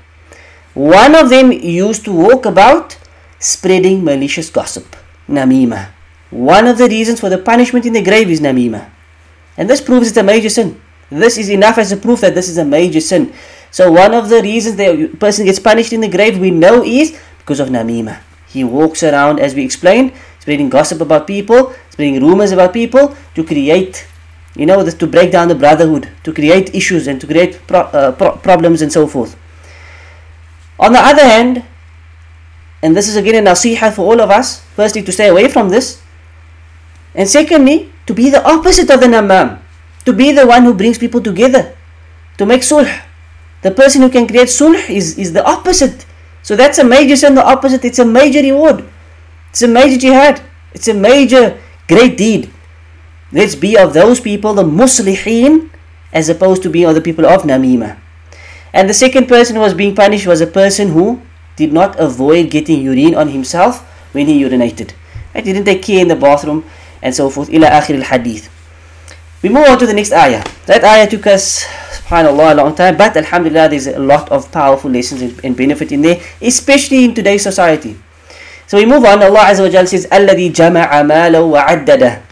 [0.75, 2.97] One of them used to walk about
[3.45, 4.97] spreading malicious gossip,
[5.29, 5.91] namima.
[6.31, 8.91] One of the reasons for the punishment in the grave is namima.
[9.57, 10.81] And this proves it's a major sin.
[11.11, 13.33] This is enough as a proof that this is a major sin.
[13.71, 17.21] So one of the reasons the person gets punished in the grave we know is
[17.39, 18.21] because of namima.
[18.49, 23.45] He walks around, as we explained, spreading gossip about people, spreading rumors about people to
[23.45, 24.07] create,
[24.57, 28.13] you know, to break down the brotherhood, to create issues and to create pro- uh,
[28.13, 29.37] pro- problems and so forth.
[30.79, 31.65] On the other hand,
[32.85, 35.71] and this is again a nasiha for all of us, firstly to stay away from
[35.71, 36.03] this,
[37.15, 39.59] and secondly, to be the opposite of the namam,
[40.05, 41.75] to be the one who brings people together,
[42.37, 42.85] to make sulh.
[43.63, 46.05] The person who can create sulh is, is the opposite.
[46.43, 48.85] So that's a major sin, the opposite, it's a major reward.
[49.49, 50.43] It's a major jihad.
[50.75, 52.51] It's a major great deed.
[53.33, 55.71] Let's be of those people, the muslihin,
[56.13, 57.97] as opposed to being of the people of namima.
[58.75, 61.23] And the second person who was being punished was a person who
[61.57, 63.81] did not avoid getting urine on himself
[64.13, 64.93] when he urinated.
[65.35, 66.65] I didn't take care in the bathroom
[67.03, 67.51] and so forth.
[67.51, 68.51] Ila akhir hadith.
[69.43, 70.43] We move on to the next ayah.
[70.67, 71.65] That ayah took us,
[72.01, 76.01] subhanAllah, a long time, but alhamdulillah, there's a lot of powerful lessons and benefit in
[76.01, 78.01] there, especially in today's society.
[78.67, 79.23] So we move on.
[79.23, 82.23] Allah Azza wa Jalla says, "Alladhi jama'a malahu wa addada."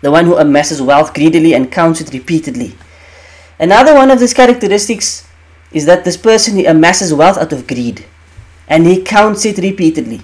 [0.00, 2.76] The one who amasses wealth greedily and counts it repeatedly.
[3.58, 5.26] Another one of these characteristics
[5.72, 8.06] is that this person he amasses wealth out of greed
[8.71, 10.21] and he counts it repeatedly.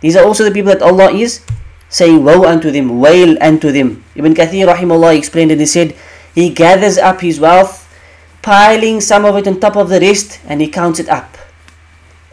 [0.00, 1.44] These are also the people that Allah is
[1.88, 4.04] saying woe unto them, wail unto them.
[4.16, 5.94] Ibn Kathir rahimahullah explained and he said,
[6.34, 7.86] he gathers up his wealth,
[8.42, 11.38] piling some of it on top of the rest, and he counts it up.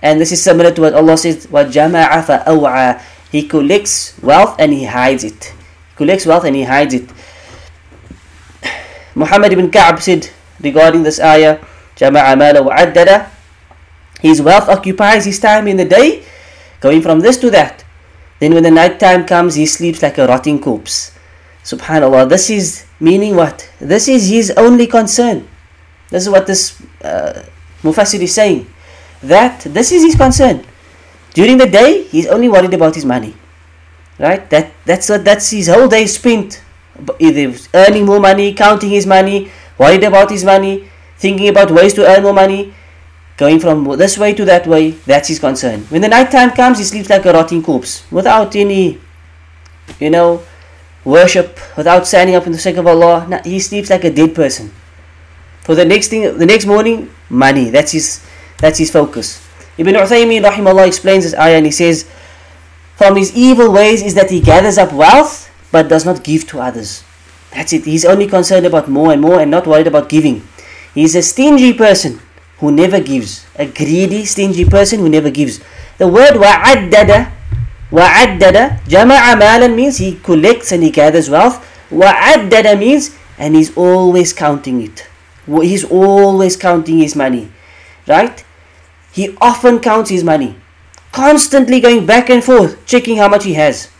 [0.01, 4.85] And this is similar to what Allah says, وَجَمَعَ فَأَوْعَى He collects wealth and he
[4.85, 5.53] hides it.
[5.53, 7.07] He collects wealth and he hides it.
[9.13, 11.59] Muhammad ibn Ka'b said regarding this ayah,
[11.95, 13.29] جَمَعَ مَالَ وَعَدَّدَ
[14.20, 16.24] his wealth occupies his time in the day,
[16.80, 17.84] going from this to that.
[18.40, 21.12] Then when the night time comes, he sleeps like a rotting corpse.
[21.64, 23.68] Subhanallah, this is meaning what?
[23.80, 25.48] This is his only concern.
[26.10, 27.44] This is what this uh,
[27.82, 28.66] Mufassir is saying.
[29.22, 30.64] That this is his concern.
[31.34, 33.34] During the day, he's only worried about his money.
[34.18, 34.48] Right?
[34.50, 36.62] That that's what that's his whole day spent
[37.18, 42.06] either earning more money, counting his money, worried about his money, thinking about ways to
[42.06, 42.72] earn more money,
[43.36, 45.80] going from this way to that way, that's his concern.
[45.88, 48.98] When the night time comes, he sleeps like a rotting corpse, without any,
[50.00, 50.42] you know,
[51.04, 53.40] worship, without standing up in the sake of Allah.
[53.44, 54.72] He sleeps like a dead person.
[55.62, 57.70] For the next thing, the next morning, money.
[57.70, 58.24] That's his,
[58.58, 59.42] that's his focus.
[59.78, 62.08] Ibn Uthaymeen rahimahullah explains this ayah and he says,
[62.96, 66.60] from his evil ways is that he gathers up wealth but does not give to
[66.60, 67.04] others.
[67.52, 67.84] That's it.
[67.84, 70.46] He's only concerned about more and more and not worried about giving.
[70.94, 72.22] He's a stingy person
[72.58, 73.46] who never gives.
[73.56, 75.60] A greedy, stingy person who never gives.
[75.98, 77.32] The word wa'addada,
[77.90, 81.64] wa'addada, jama'a malan means he collects and he gathers wealth.
[81.90, 85.06] Wa'addada means, and he's always counting it.
[85.46, 87.50] He's always counting his money.
[88.06, 88.44] Right?
[89.12, 90.56] He often counts his money.
[91.12, 93.90] Constantly going back and forth, checking how much he has.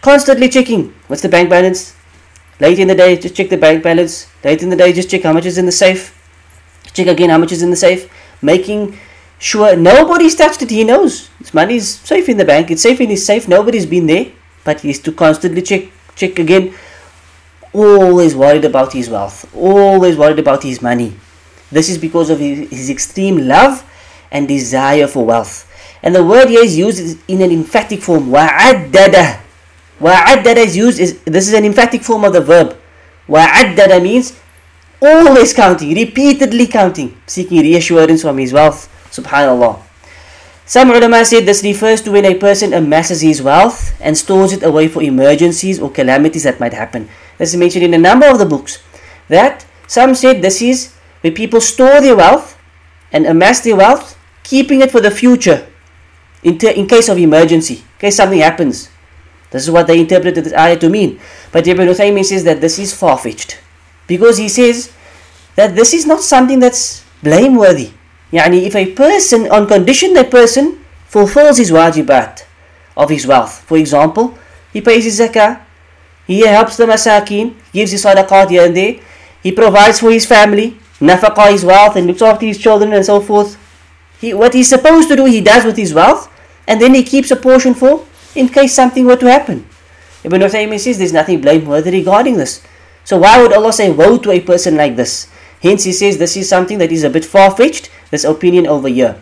[0.00, 0.94] Constantly checking.
[1.06, 1.94] What's the bank balance?
[2.60, 4.28] Late in the day, just check the bank balance.
[4.44, 6.13] Late in the day, just check how much is in the safe.
[6.94, 8.10] Check again how much is in the safe.
[8.40, 8.96] Making
[9.38, 10.70] sure nobody's touched it.
[10.70, 12.70] He knows his money's safe in the bank.
[12.70, 13.46] It's safe in his safe.
[13.48, 14.32] Nobody's been there,
[14.64, 16.74] but he's to constantly check, check again.
[17.72, 19.52] Always worried about his wealth.
[19.54, 21.14] Always worried about his money.
[21.70, 23.84] This is because of his, his extreme love
[24.30, 25.70] and desire for wealth.
[26.02, 28.30] And the word here is used in an emphatic form.
[28.30, 29.40] Wa'addada.
[30.00, 32.76] Wa'addada is used, is, this is an emphatic form of the verb.
[33.26, 34.38] Wa'addada means
[35.04, 38.88] always counting, repeatedly counting, seeking reassurance from his wealth.
[39.10, 39.80] Subhanallah.
[40.66, 44.62] Some ulama said this refers to when a person amasses his wealth and stores it
[44.62, 47.08] away for emergencies or calamities that might happen.
[47.36, 48.82] This is mentioned in a number of the books.
[49.28, 52.58] That some said this is where people store their wealth
[53.12, 55.66] and amass their wealth, keeping it for the future
[56.42, 58.88] in, te- in case of emergency, in case something happens.
[59.50, 61.20] This is what they interpreted this ayah to mean.
[61.52, 63.60] But Ibn Uthaymin says that this is far fetched.
[64.06, 64.92] Because he says
[65.56, 67.92] that this is not something that's blameworthy.
[68.32, 72.44] Yani if a person, on condition that person fulfills his wajibat
[72.96, 74.36] of his wealth, for example,
[74.72, 75.60] he pays his zakah,
[76.26, 79.00] he helps the masakin, gives his sadaqat here and there,
[79.42, 83.20] he provides for his family, nafaqah his wealth and looks after his children and so
[83.20, 83.56] forth.
[84.20, 86.30] He, what he's supposed to do, he does with his wealth,
[86.66, 89.66] and then he keeps a portion for in case something were to happen.
[90.24, 92.62] Ibn Uthaymin says there's nothing blameworthy regarding this.
[93.04, 95.28] So why would Allah say woe to a person like this?
[95.62, 99.20] Hence he says this is something that is a bit far-fetched, this opinion over here.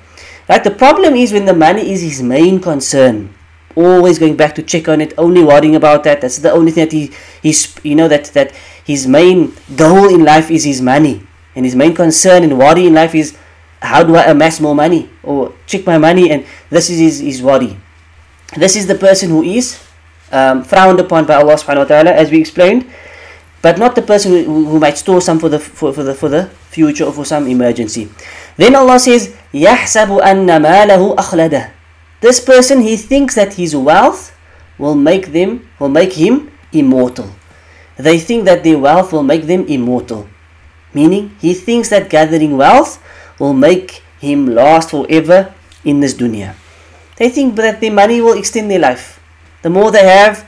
[0.49, 0.62] Right?
[0.62, 3.35] The problem is when the money is his main concern.
[3.74, 6.20] Always going back to check on it, only worrying about that.
[6.20, 7.11] That's the only thing that he
[7.41, 8.53] he's you know that that
[8.85, 11.26] his main goal in life is his money.
[11.55, 13.37] And his main concern and worry in life is
[13.80, 15.09] how do I amass more money?
[15.22, 17.76] Or check my money and this is his, his worry.
[18.57, 19.83] This is the person who is
[20.30, 22.91] um, frowned upon by Allah subhanahu wa ta'ala as we explained
[23.62, 26.30] but not the person who, who might store some for the for, for the for
[26.30, 28.10] the future or for some emergency.
[28.56, 31.72] Then Allah says, يَحْسَبُ أَنَّ مَالَهُ أَخْلَدَهُ
[32.22, 34.36] This person he thinks that his wealth
[34.78, 37.30] will make them will make him immortal.
[37.98, 40.30] They think that their wealth will make them immortal.
[40.93, 43.02] Meaning he thinks that gathering wealth
[43.39, 46.54] will make him last forever in this dunya.
[47.18, 49.20] They think that their money will extend their life.
[49.64, 50.48] The more they have,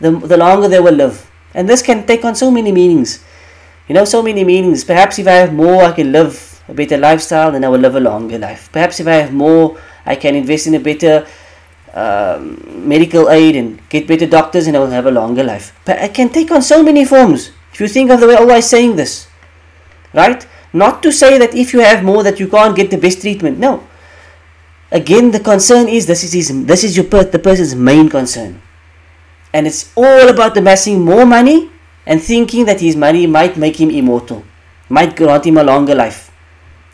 [0.00, 1.29] the, the longer they will live.
[1.53, 3.23] And this can take on so many meanings.
[3.87, 4.83] You know, so many meanings.
[4.83, 7.95] Perhaps if I have more, I can live a better lifestyle and I will live
[7.95, 8.69] a longer life.
[8.71, 11.27] Perhaps if I have more, I can invest in a better
[11.93, 15.77] um, medical aid and get better doctors and I will have a longer life.
[15.85, 17.51] But it can take on so many forms.
[17.73, 19.27] If you think of the way Allah is saying this,
[20.13, 20.45] right?
[20.73, 23.59] Not to say that if you have more that you can't get the best treatment.
[23.59, 23.85] No.
[24.89, 28.61] Again, the concern is this is his, this is your per, the person's main concern
[29.53, 31.69] and it's all about amassing more money
[32.05, 34.43] and thinking that his money might make him immortal,
[34.89, 36.31] might grant him a longer life,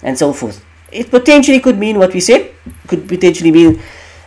[0.04, 0.64] and so forth.
[0.92, 2.52] It potentially could mean what we said,
[2.88, 3.82] could potentially mean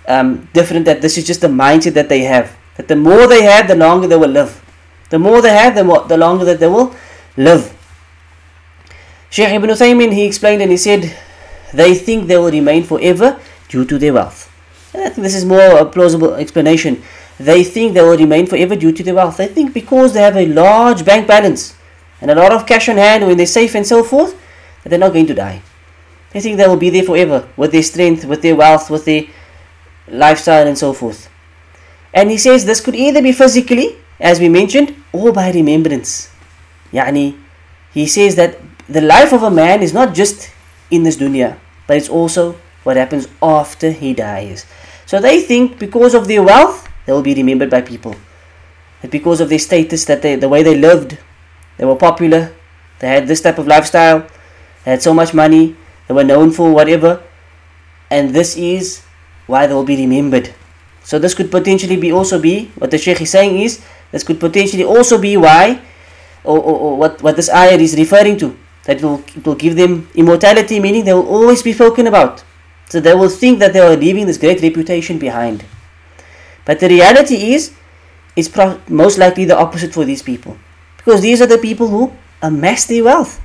[0.06, 2.56] um, different, that this is just the mindset that they have.
[2.76, 4.62] That the more they have, the longer they will live.
[5.10, 6.94] The more they have, the, more, the longer that they will
[7.36, 7.76] live.
[9.30, 11.16] Shaykh Ibn Uthaymin, he explained and he said,
[11.72, 14.50] they think they will remain forever due to their wealth.
[14.92, 17.02] And I think this is more a plausible explanation
[17.40, 19.38] they think they will remain forever due to their wealth.
[19.38, 21.74] They think because they have a large bank balance
[22.20, 24.38] and a lot of cash on hand when they're safe and so forth,
[24.82, 25.62] that they're not going to die.
[26.32, 29.24] They think they will be there forever with their strength, with their wealth, with their
[30.06, 31.30] lifestyle and so forth.
[32.12, 36.30] And he says this could either be physically, as we mentioned, or by remembrance.
[36.92, 37.38] Yani,
[37.94, 40.50] he says that the life of a man is not just
[40.90, 44.66] in this dunya, but it's also what happens after he dies.
[45.06, 48.14] So they think because of their wealth, they will be remembered by people.
[49.02, 51.18] That because of their status, that they, the way they lived,
[51.76, 52.52] they were popular,
[52.98, 54.26] they had this type of lifestyle,
[54.84, 55.76] they had so much money,
[56.06, 57.22] they were known for whatever,
[58.10, 59.02] and this is
[59.46, 60.54] why they will be remembered.
[61.02, 63.82] So this could potentially be also be what the Sheikh is saying is
[64.12, 65.80] this could potentially also be why
[66.44, 68.56] or, or, or what, what this ayah is referring to.
[68.84, 72.44] That it will, it will give them immortality, meaning they will always be spoken about.
[72.88, 75.64] So they will think that they are leaving this great reputation behind.
[76.64, 77.72] But the reality is,
[78.36, 80.58] it's pro- most likely the opposite for these people.
[80.96, 83.40] Because these are the people who amass their wealth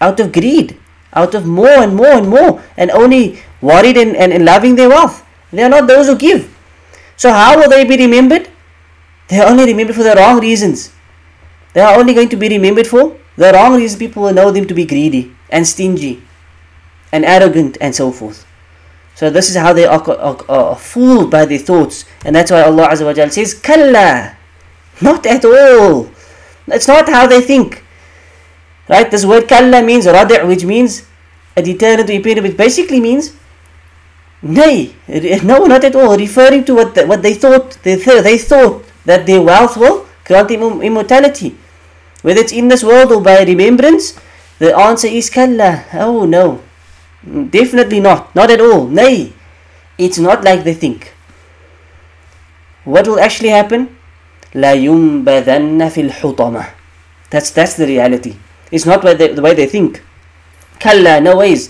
[0.00, 0.78] out of greed,
[1.12, 4.88] out of more and more and more, and only worried and, and, and loving their
[4.88, 5.24] wealth.
[5.52, 6.54] They are not those who give.
[7.16, 8.48] So, how will they be remembered?
[9.28, 10.92] They are only remembered for the wrong reasons.
[11.72, 13.98] They are only going to be remembered for the wrong reasons.
[13.98, 16.22] People will know them to be greedy and stingy
[17.12, 18.46] and arrogant and so forth.
[19.18, 22.04] So this is how they are, are, are, fooled by their thoughts.
[22.24, 24.36] And that's why Allah Azza wa Jal says, Kalla.
[25.00, 26.08] Not at all.
[26.68, 27.82] That's not how they think.
[28.88, 29.10] Right?
[29.10, 31.02] This word kalla means radi' which means
[31.56, 33.34] a deterrent to period, which basically means
[34.40, 34.94] nay.
[35.42, 36.16] No, not at all.
[36.16, 40.06] Referring to what the, what they thought they, th- they thought that their wealth will
[40.24, 41.58] grant them immortality.
[42.22, 44.14] Whether it's in this world or by remembrance,
[44.60, 45.86] the answer is kalla.
[45.92, 46.62] Oh no.
[47.23, 48.35] Definitely not.
[48.35, 48.87] Not at all.
[48.87, 49.33] Nay.
[49.97, 51.13] It's not like they think.
[52.83, 53.95] What will actually happen?
[54.55, 56.65] لا ينبذن في الحطمة.
[57.29, 58.35] That's that's the reality.
[58.71, 60.01] It's not the, the way they think.
[60.79, 61.69] كلا no ways.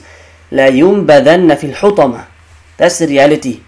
[0.52, 2.26] لا ينبذن في الحطمة.
[2.78, 3.62] That's the reality.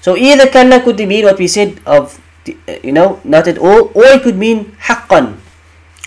[0.00, 2.18] So either كلا could mean what we said of
[2.82, 5.34] you know not at all, or it could mean حقا.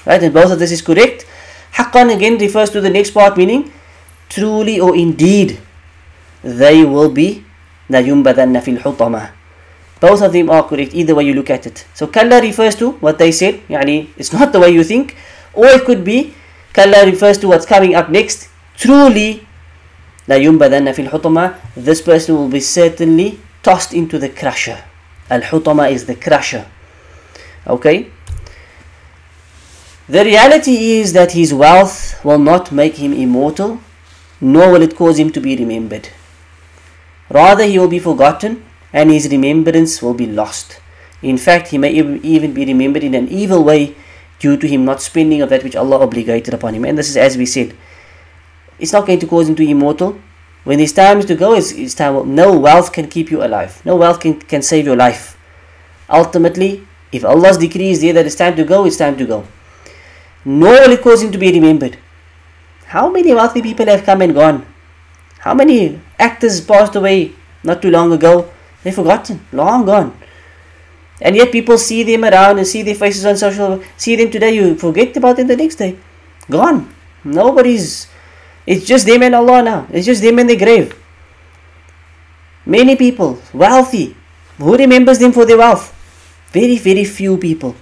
[0.05, 1.25] Right, and both of this is correct.
[1.73, 3.71] حقا again refers to the next part meaning
[4.29, 5.59] truly or indeed
[6.43, 7.43] they will be
[7.89, 9.29] لا ينبذن في الحطمة.
[9.99, 11.85] Both of them are correct, either way you look at it.
[11.93, 15.15] So kalla refers to what they said, yani it's not the way you think,
[15.53, 16.33] or it could be
[16.73, 18.49] kalla refers to what's coming up next.
[18.75, 19.47] Truly,
[20.27, 24.83] la yumbadanna fil hutama, this person will be certainly tossed into the crusher.
[25.29, 26.65] Al hutama is the crusher.
[27.65, 28.07] Okay?
[30.09, 33.79] The reality is that his wealth will not make him immortal,
[34.40, 36.08] nor will it cause him to be remembered.
[37.30, 40.80] Rather, he will be forgotten and his remembrance will be lost.
[41.22, 43.94] In fact, he may even be remembered in an evil way
[44.38, 46.84] due to him not spending of that which Allah obligated upon him.
[46.84, 47.74] And this is as we said,
[48.78, 50.18] it's not going to cause him to be immortal.
[50.64, 52.34] When his time is to go, it's, it's time.
[52.34, 53.84] No wealth can keep you alive.
[53.84, 55.36] No wealth can, can save your life.
[56.08, 59.46] Ultimately, if Allah's decree is there that it's time to go, it's time to go.
[60.44, 61.98] Nor will it cause him to be remembered.
[62.88, 64.66] How many wealthy people have come and gone?
[65.40, 67.32] How many actors passed away
[67.62, 68.50] not too long ago?
[68.82, 70.18] They're forgotten, long gone.
[71.20, 74.54] And yet people see them around and see their faces on social see them today,
[74.54, 75.98] you forget about them the next day.
[76.48, 76.94] Gone.
[77.24, 78.08] Nobody's
[78.68, 79.86] it's just them and Allah now.
[79.90, 80.94] It's just them and the grave.
[82.66, 84.14] Many people, wealthy.
[84.58, 85.94] Who remembers them for their wealth?
[86.52, 87.76] Very, very few people.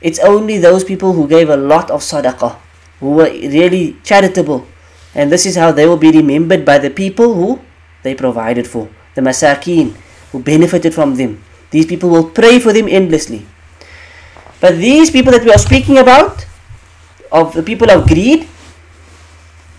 [0.00, 2.58] It's only those people who gave a lot of sadaqah,
[3.03, 4.67] who were really charitable.
[5.15, 7.59] And this is how they will be remembered by the people who
[8.03, 8.89] they provided for.
[9.15, 9.95] The masakeen,
[10.31, 11.41] who benefited from them.
[11.71, 13.45] These people will pray for them endlessly.
[14.59, 16.45] But these people that we are speaking about,
[17.31, 18.47] of the people of greed,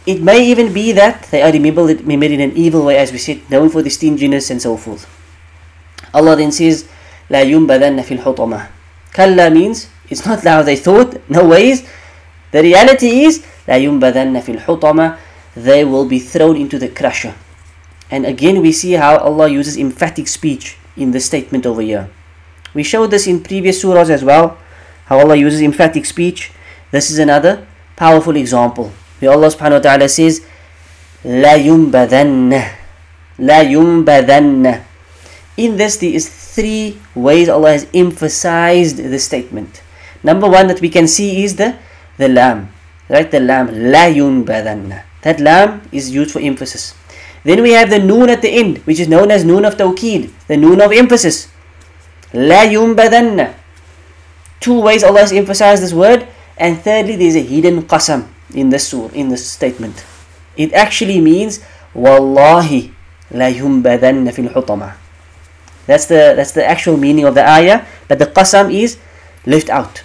[0.07, 3.19] it may even be that they are remembered, remembered in an evil way, as we
[3.19, 5.07] said, known for the stinginess and so forth.
[6.15, 6.89] Allah then says,
[7.31, 8.69] لا ينبذن في الحطمة.
[9.13, 11.87] Kalla means, it's not how they thought, no ways.
[12.53, 15.17] The reality is, لا ينبذن في الحطمة.
[15.57, 17.35] They will be thrown into the crusher.
[18.11, 22.11] And again, we see how Allah uses emphatic speech in this statement over here.
[22.75, 24.59] We showed this in previous surahs as well,
[25.07, 26.53] how Allah uses emphatic speech.
[26.91, 30.43] This is another powerful example where Allah subhanahu wa ta'ala says,
[31.25, 32.73] La yumbadhanna.
[33.39, 34.83] La yumbadhanna.
[35.57, 39.83] In this, there is three ways Allah has emphasized the statement.
[40.23, 41.77] Number one that we can see is the,
[42.18, 42.72] the lamb.
[43.10, 43.30] Right?
[43.30, 43.68] The lamb.
[43.92, 45.04] La yumbadhanna.
[45.22, 46.94] That lamb is used for emphasis.
[47.44, 50.32] Then we have the noon at the end, which is known as noon of tawqid,
[50.48, 51.50] the noon of emphasis.
[52.34, 53.54] La yumbadanna.
[54.60, 56.28] Two ways Allah has emphasized this word.
[56.58, 60.06] And thirdly, there is a hidden qasam in this surah, in this statement.
[60.56, 61.60] It actually means
[61.94, 62.94] Wallahi
[63.32, 64.96] la yumbadanna fil hutama.
[65.86, 68.98] That's the that's the actual meaning of the ayah, but the qasam is
[69.46, 70.05] left out.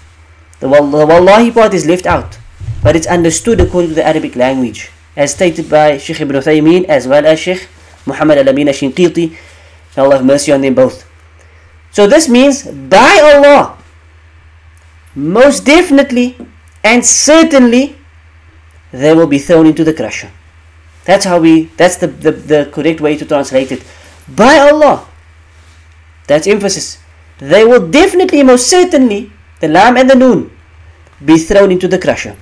[0.60, 2.38] The, wallahi part is left out,
[2.82, 7.08] but it's understood according to the Arabic language as stated by Sheikh Ibn Uthaymeen as
[7.08, 7.68] well as Sheikh
[8.06, 9.36] Muhammad Al-Amin Shinqiti.
[9.96, 11.04] Allah have mercy on them both.
[11.90, 13.76] So this means by Allah,
[15.14, 16.36] most definitely
[16.84, 17.96] and certainly
[18.92, 20.30] they will be thrown into the crusher.
[21.04, 23.82] That's how we that's the, the, the correct way to translate it.
[24.28, 25.06] By Allah.
[26.26, 26.98] That's emphasis.
[27.38, 30.50] They will definitely, most certainly, the lamb and the noon,
[31.24, 32.36] be thrown into the crusher.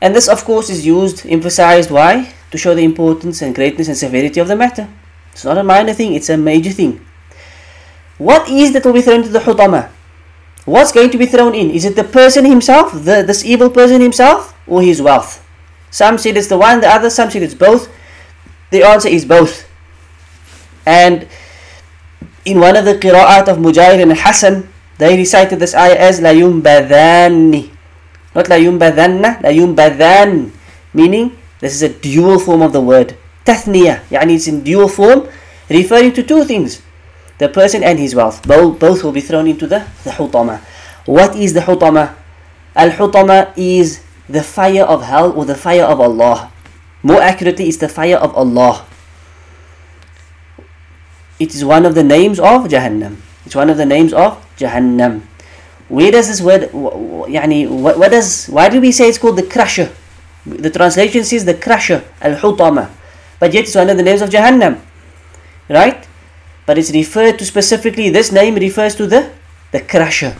[0.00, 1.90] And this, of course, is used, emphasized.
[1.90, 2.32] Why?
[2.50, 4.88] To show the importance and greatness and severity of the matter.
[5.32, 7.04] It's not a minor thing, it's a major thing.
[8.18, 9.90] What is that will be thrown into the hutama?
[10.64, 11.70] What's going to be thrown in?
[11.70, 15.44] Is it the person himself, the, this evil person himself, or his wealth?
[15.90, 17.88] Some said it's the one, the other, some said it's both.
[18.70, 19.68] The answer is both.
[20.84, 21.28] And
[22.44, 24.68] in one of the qira'at of Mujahid and Hassan,
[24.98, 27.70] they recited this ayah as La yumbadhani.
[28.34, 30.50] Not la yumbadhanna, la yumbadhan.
[30.92, 33.16] Meaning, this is a dual form of the word.
[33.44, 35.26] Tathniya, yani it's in dual form,
[35.70, 36.82] referring to two things.
[37.38, 38.46] the person and his wealth.
[38.46, 40.60] Both, both will be thrown into the, the hutama.
[41.06, 42.14] What is the hutama?
[42.74, 46.52] Al hutama is the fire of hell or the fire of Allah.
[47.02, 48.84] More accurately, it's the fire of Allah.
[51.38, 53.16] It is one of the names of Jahannam.
[53.44, 55.22] It's one of the names of Jahannam.
[55.88, 59.42] Where does this word, yani, what, what does, why do we say it's called the
[59.42, 59.90] crusher?
[60.44, 62.90] The translation says the crusher, al-hutama.
[63.40, 64.80] But yet it's one of the names of Jahannam.
[65.68, 66.06] Right?
[66.66, 69.32] But it's referred to specifically, this name refers to the,
[69.72, 70.36] the crusher.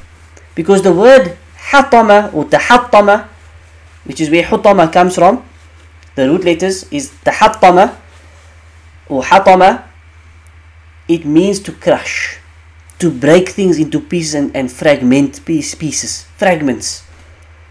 [0.54, 1.36] Because the word
[1.70, 3.28] hatama or tahattama,
[4.04, 5.44] which is where hutama comes from,
[6.14, 7.96] the root letters is tahattama
[9.08, 9.84] or hatama,
[11.06, 12.37] it means to crush,
[12.98, 17.04] to break things into pieces and, and fragment piece, pieces, fragments.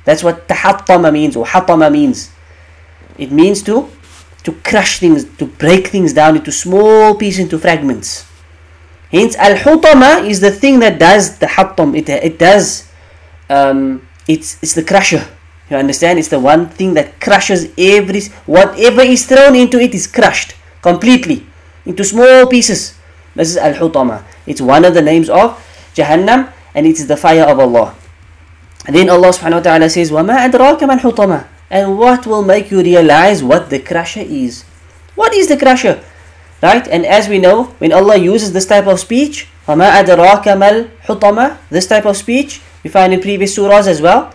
[0.06, 2.32] That's what tahattama means or hatama means.
[3.18, 3.90] It means to
[4.44, 8.26] to crush things, to break things down into small pieces, into fragments.
[9.12, 11.98] Hence, al-hutama is the thing that does the hattam.
[11.98, 12.90] It, it does,
[13.50, 15.28] um, it's, it's the crusher.
[15.70, 16.18] You understand?
[16.20, 21.46] It's the one thing that crushes every, whatever is thrown into it is crushed completely
[21.86, 22.97] into small pieces.
[23.37, 24.23] This is al-hutama.
[24.47, 25.57] It's one of the names of
[25.95, 27.95] Jahannam and it is the fire of Allah.
[28.87, 32.71] And then Allah subhanahu wa ta'ala says, وَمَا أَدْرَاكَ مَا الْحُطَمَةِ And what will make
[32.71, 34.65] you realize what the crusher is?
[35.15, 36.03] What is the crusher?
[36.63, 36.87] Right?
[36.89, 41.59] And as we know, when Allah uses this type of speech, وَمَا أَدْرَاكَ مَا الْحُطَمَةِ
[41.71, 44.35] This type of speech, we find in previous surahs as well.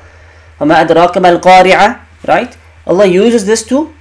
[0.60, 2.58] وَمَا أَدْرَاكَ مَا الْقَارِعَةِ Right?
[2.86, 3.94] Allah uses this to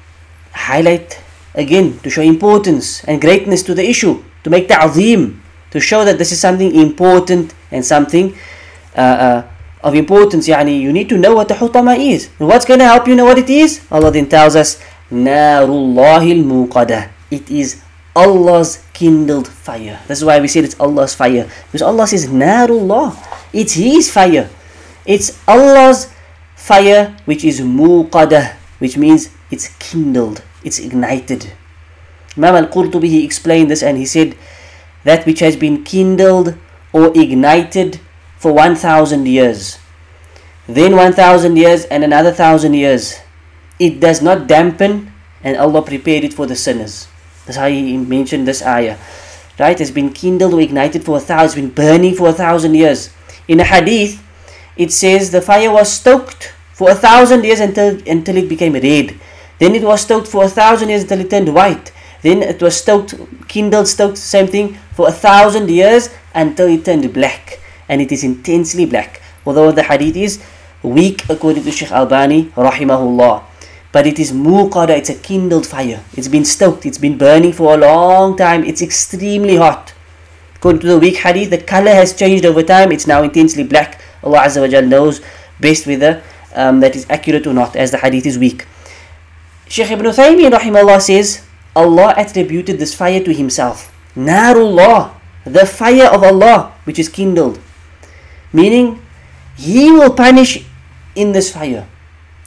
[0.52, 1.20] highlight
[1.53, 5.39] again, to show importance and greatness to the issue, to make ta'zeem,
[5.71, 8.35] to show that this is something important and something
[8.95, 9.47] uh, uh,
[9.83, 10.47] of importance.
[10.47, 12.29] Yani, you need to know what the hutama is.
[12.39, 13.81] And what's going to help you know what it is?
[13.91, 14.81] Allah then tells us,
[15.11, 17.09] muqadah.
[17.31, 17.81] It is
[18.15, 19.99] Allah's kindled fire.
[20.07, 21.49] That's why we said it's Allah's fire.
[21.67, 23.15] Because Allah says, Narullah.
[23.53, 24.49] It's His fire.
[25.05, 26.13] It's Allah's
[26.55, 31.53] fire which is muqadah, which means it's kindled, it's ignited.
[32.37, 34.35] Imam al-Qurtubi he explained this and he said,
[35.03, 36.55] that which has been kindled
[36.93, 37.99] or ignited
[38.37, 39.79] for 1000 years.
[40.67, 43.19] Then 1000 years and another 1000 years.
[43.79, 45.11] It does not dampen
[45.43, 47.07] and Allah prepared it for the sinners.
[47.45, 48.97] That's how he mentioned this ayah.
[49.59, 49.79] Right?
[49.79, 53.11] It's been kindled or ignited for a thousand, been burning for a thousand years.
[53.47, 54.21] In a hadith,
[54.77, 59.19] it says the fire was stoked for a thousand years until, until it became red.
[59.61, 61.91] Then it was stoked for a thousand years until it turned white.
[62.23, 63.13] Then it was stoked,
[63.47, 67.59] kindled, stoked, same thing, for a thousand years until it turned black.
[67.87, 69.21] And it is intensely black.
[69.45, 70.43] Although the hadith is
[70.81, 73.43] weak according to Sheikh Albani, rahimahullah.
[73.91, 76.03] But it is muqada, it's a kindled fire.
[76.13, 79.93] It's been stoked, it's been burning for a long time, it's extremely hot.
[80.55, 84.01] According to the weak hadith, the color has changed over time, it's now intensely black.
[84.23, 85.21] Allah Azza wa Jal knows
[85.59, 86.23] best whether
[86.55, 88.65] um, that is accurate or not, as the hadith is weak.
[89.71, 93.87] Sheikh Ibn Taymiyyah rahimahullah says, Allah attributed this fire to Himself.
[94.19, 95.15] Narullah,
[95.47, 97.55] the fire of Allah, which is kindled.
[98.51, 98.99] Meaning,
[99.55, 100.67] He will punish
[101.15, 101.87] in this fire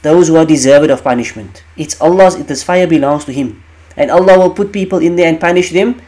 [0.05, 1.63] those who are deserved of punishment.
[1.75, 3.63] It's Allah's, this fire belongs to Him.
[3.97, 5.99] And Allah will put people in there and punish them,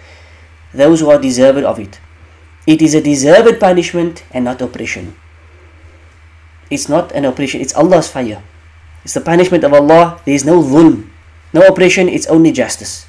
[0.72, 1.99] those who are deserved of it.
[2.68, 5.18] It is a deserved punishment and not oppression.
[6.70, 8.43] It's not an oppression, it's Allah's fire.
[9.08, 10.20] It's the punishment of Allah.
[10.28, 11.08] There is no dhulm,
[11.55, 13.08] no oppression, it's only justice.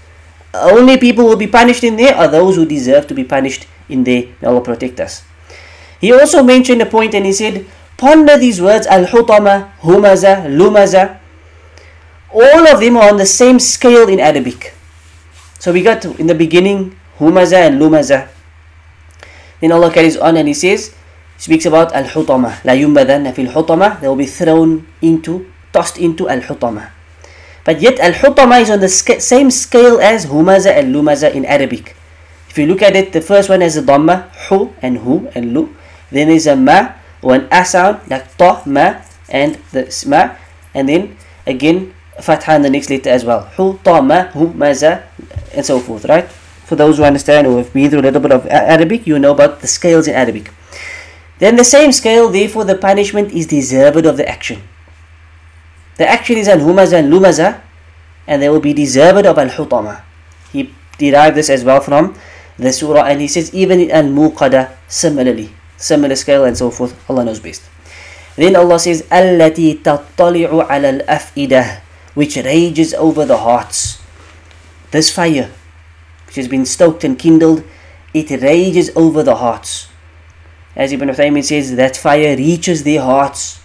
[0.54, 3.66] Only people who will be punished in there are those who deserve to be punished
[3.88, 4.30] in there.
[4.38, 5.26] May Allah protect us.
[6.00, 7.66] He also mentioned a point and he said,
[7.98, 11.18] Ponder these words Al-Hutama, Humaza, Lumaza.
[12.30, 14.78] All of them are on the same scale in Arabic.
[15.58, 18.28] So we got in the beginning Humaza and Lumaza.
[19.60, 20.94] Then Allah carries on and He says,
[21.38, 22.62] speaks about Al-Hutama.
[22.62, 23.98] La yumbadanna fil hutama.
[24.00, 26.90] They will be thrown into, tossed into Al-Hutama.
[27.64, 31.94] But yet Al-Hutama is on the same scale as Humaza and Lumaza in Arabic.
[32.48, 35.52] If you look at it, the first one has a Dhamma, Hu and Hu and
[35.52, 35.76] Lu.
[36.10, 40.34] Then there's a Ma or an A sound like Ta, Ma and the Ma.
[40.72, 41.16] And then
[41.46, 43.42] again, Fatha in the next letter as well.
[43.56, 45.04] Hu, Ta, Ma, Hu, Maza
[45.54, 46.28] and so forth, right?
[46.64, 49.18] For those who understand or have been through a little bit of uh, Arabic, you
[49.18, 50.50] know about the scales in Arabic.
[51.38, 54.62] Then the same scale, therefore the punishment is deserved of the action.
[55.98, 57.60] The action is an humaza and lumaza,
[58.26, 60.02] and they will be deserved of al hutama.
[60.52, 62.16] He derived this as well from
[62.56, 66.94] the surah, and he says even in al muqada similarly, similar scale and so forth.
[67.10, 67.62] Allah knows best.
[68.36, 71.80] Then Allah says, "Allati tattali'u al afidah,"
[72.14, 73.98] which rages over the hearts.
[74.90, 75.50] This fire,
[76.26, 77.62] which has been stoked and kindled,
[78.14, 79.88] it rages over the hearts.
[80.74, 83.60] As Ibn Uthaymin says, that fire reaches their hearts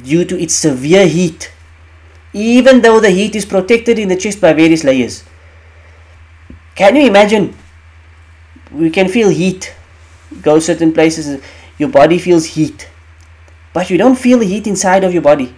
[0.00, 1.51] due to its severe heat
[2.32, 5.24] even though the heat is protected in the chest by various layers.
[6.74, 7.54] Can you imagine?
[8.70, 9.74] We can feel heat.
[10.40, 11.42] Go certain places,
[11.76, 12.88] your body feels heat,
[13.74, 15.54] but you don't feel the heat inside of your body.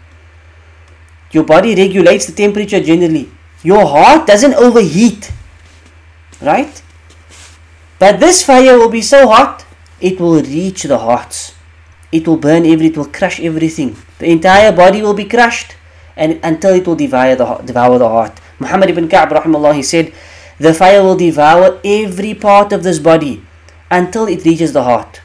[1.31, 3.31] Your body regulates the temperature generally.
[3.62, 5.31] Your heart doesn't overheat,
[6.41, 6.83] right?
[7.99, 9.64] But this fire will be so hot,
[10.01, 11.55] it will reach the hearts.
[12.11, 13.97] It will burn every, it will crush everything.
[14.18, 15.77] The entire body will be crushed
[16.17, 18.41] and until it will devour the, devour the heart.
[18.59, 20.12] Muhammad ibn Ka'b rahimahullah, he said,
[20.59, 23.45] the fire will devour every part of this body
[23.91, 25.21] until it reaches the heart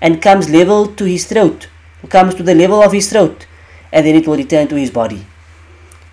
[0.00, 1.68] and comes level to his throat,
[2.08, 3.46] comes to the level of his throat,
[3.92, 5.26] and then it will return to his body.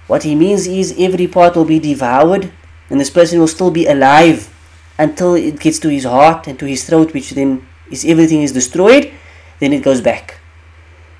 [0.07, 2.51] What he means is every part will be devoured
[2.89, 4.53] and this person will still be alive
[4.97, 8.51] until it gets to his heart and to his throat, which then is everything is
[8.51, 9.11] destroyed,
[9.59, 10.39] then it goes back.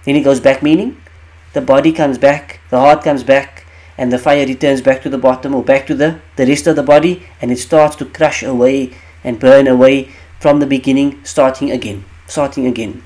[0.04, 0.98] Then it goes back, meaning
[1.58, 3.66] the body comes back, the heart comes back,
[3.98, 6.76] and the fire returns back to the bottom or back to the, the rest of
[6.76, 8.94] the body, and it starts to crush away
[9.24, 9.96] and burn away
[10.40, 12.06] from the beginning, starting again.
[12.28, 13.02] Starting again.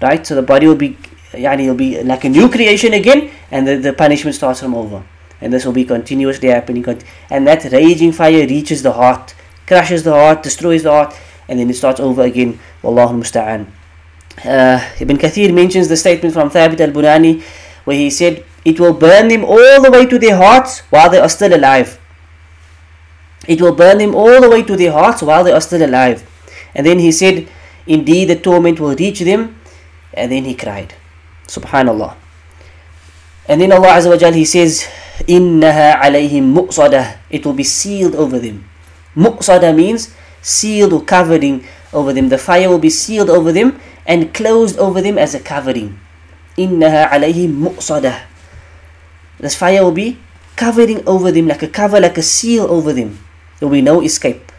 [0.00, 0.26] Right?
[0.26, 0.96] So the body will be
[1.32, 5.04] yani will be like a new creation again, and the, the punishment starts from over.
[5.40, 6.84] And this will be continuously happening.
[7.28, 9.34] And that raging fire reaches the heart
[9.66, 11.14] crushes the heart, destroys the heart,
[11.48, 12.58] and then it starts over again.
[12.82, 13.66] Wallahu musta'an.
[14.44, 17.42] Uh, Ibn Kathir mentions the statement from Thabit al-Bunani
[17.85, 21.19] where he said, It will burn them all the way to their hearts while they
[21.19, 21.99] are still alive.
[23.47, 26.27] It will burn them all the way to their hearts while they are still alive.
[26.75, 27.47] And then he said,
[27.87, 29.57] Indeed, the torment will reach them.
[30.13, 30.93] And then he cried.
[31.47, 32.15] Subhanallah.
[33.47, 34.87] And then Allah Azza wa Jal, He says,
[35.25, 38.65] إِنَّهَا عَلَيْهِمْ مُؤْصَدَةً It will be sealed over them.
[39.15, 42.29] Muqsada means sealed or covering over them.
[42.29, 45.99] The fire will be sealed over them and closed over them as a covering.
[46.56, 48.22] Innaha alayhi muqsada.
[49.38, 50.18] This fire will be
[50.56, 53.18] covering over them like a cover, like a seal over them.
[53.58, 54.52] There will be no escape.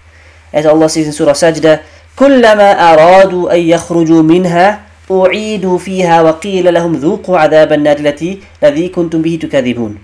[0.54, 1.84] As Allah says in Surah Sajda,
[2.18, 4.82] كلما أرادوا أن يخرجوا منها
[5.12, 9.98] أعيدوا فيها وقيل لهم ذوقوا عذاب النار التي الذي كنتم به تكذبون.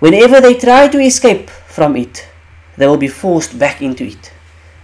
[0.00, 2.28] Whenever they try to escape from it,
[2.76, 4.30] they will be forced back into it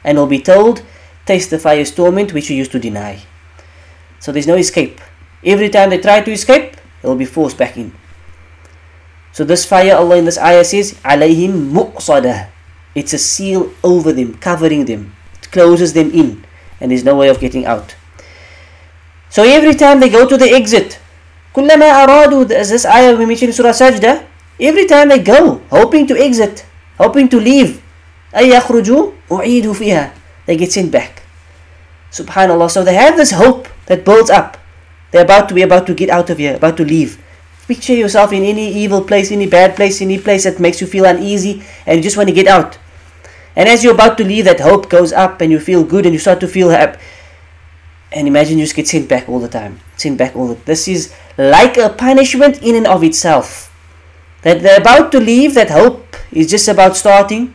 [0.04, 0.82] and will be told,
[1.24, 3.22] Taste the fire's torment which you used to deny.
[4.18, 5.00] So there's no escape.
[5.43, 7.93] Every time they try to escape, they will be forced back in.
[9.32, 12.49] So this fire, Allah in this ayah says, alayhim muqsadah.
[12.95, 15.13] It's a seal over them, covering them.
[15.41, 16.43] It closes them in,
[16.82, 17.95] and there's no way of getting out.
[19.30, 20.99] So every time they go to the exit,
[21.53, 24.26] كلما أرادوا, as this ayah we mentioned in Surah Sajda,
[24.59, 26.65] every time they go, hoping to exit,
[26.97, 27.82] hoping to leave,
[28.36, 30.11] أن يخرجوا أعيدوا فيها
[30.45, 31.24] they get sent back
[32.11, 34.57] subhanallah so they have this hope that builds up
[35.12, 37.22] they're about to be about to get out of here about to leave.
[37.68, 41.04] Picture yourself in any evil place any bad place any place that makes you feel
[41.04, 42.78] uneasy and you just want to get out.
[43.54, 46.12] And as you're about to leave that hope goes up and you feel good and
[46.12, 46.98] you start to feel happy
[48.10, 50.88] and imagine you just get sent back all the time sent back all the this
[50.88, 53.68] is like a punishment in and of itself.
[54.42, 57.54] That they're about to leave that hope is just about starting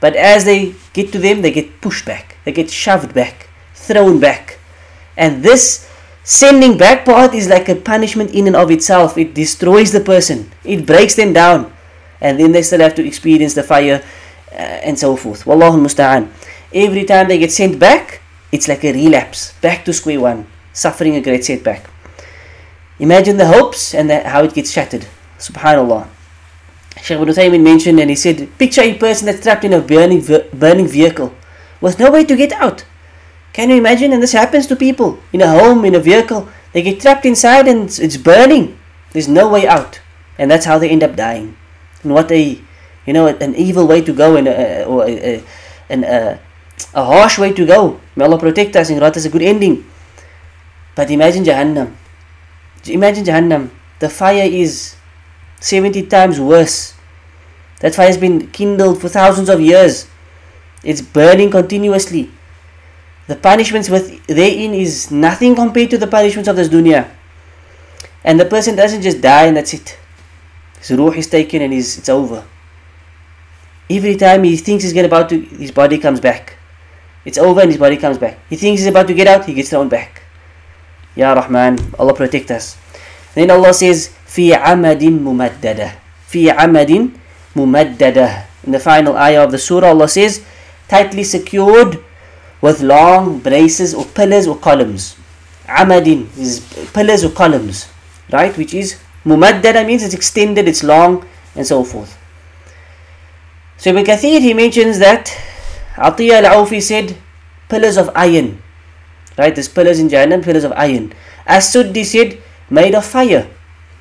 [0.00, 4.20] but as they get to them, they get pushed back, they get shoved back, thrown
[4.20, 4.58] back.
[5.16, 5.90] And this
[6.26, 9.16] sending back part is like a punishment in and of itself.
[9.16, 11.72] It destroys the person, it breaks them down,
[12.20, 14.02] and then they still have to experience the fire
[14.52, 15.44] uh, and so forth.
[15.46, 16.28] Wallahu musta'an.
[16.74, 18.20] Every time they get sent back,
[18.50, 21.88] it's like a relapse, back to square one, suffering a great setback.
[22.98, 25.06] Imagine the hopes and the, how it gets shattered.
[25.38, 26.08] Subhanallah.
[27.02, 30.24] Sheikh Ibn Taymiyyah mentioned and he said, picture a person that's trapped in a burning,
[30.52, 31.34] burning vehicle
[31.80, 32.84] with no way to get out.
[33.56, 34.12] Can you imagine?
[34.12, 36.46] And this happens to people in a home, in a vehicle.
[36.74, 38.78] They get trapped inside and it's, burning.
[39.12, 39.98] There's no way out.
[40.36, 41.56] And that's how they end up dying.
[42.02, 42.60] And what a,
[43.06, 45.42] you know, an evil way to go and a, or a,
[45.88, 46.38] a, a,
[46.92, 47.98] a harsh way to go.
[48.14, 49.86] May Allah protect us and grant us a good ending.
[50.94, 51.96] But imagine Jahannam.
[52.84, 53.70] Imagine Jahannam.
[54.00, 54.96] The fire is
[55.60, 56.92] 70 times worse.
[57.80, 60.08] That fire has been kindled for thousands of years.
[60.84, 62.30] It's burning continuously.
[63.27, 67.09] The punishments with therein is nothing compared to the punishments of this dunya.
[68.23, 69.97] And the person doesn't just die and that's it.
[70.79, 72.43] His ruh is taken and he's, it's over.
[73.89, 76.57] Every time he thinks he's getting about to, his body comes back.
[77.25, 78.39] It's over and his body comes back.
[78.49, 80.23] He thinks he's about to get out, he gets thrown back.
[81.15, 82.77] Ya Rahman, Allah protect us.
[83.35, 85.91] Then Allah says, في عمد ممددة
[86.31, 87.09] في عمد
[87.55, 90.45] ممددة In the final ayah of the surah Allah says
[90.87, 91.99] tightly secured
[92.60, 95.16] with long braces or pillars or columns.
[95.66, 96.60] Amadin is
[96.92, 97.88] pillars or columns,
[98.32, 98.56] right?
[98.56, 102.16] Which is mumaddada means it's extended, it's long, and so forth.
[103.76, 105.36] So Ibn Kathir he mentions that
[105.96, 107.16] Atiyah al-Awfi said
[107.68, 108.62] pillars of iron.
[109.36, 111.12] Right, there's pillars in Jahannam, pillars of iron.
[111.46, 112.40] As Suddi said,
[112.70, 113.48] made of fire.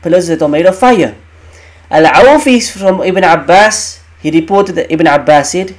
[0.02, 1.16] Pillars that are made of fire.
[1.92, 5.76] Al-Awfi from Ibn Abbas, he reported that Ibn Abbas said,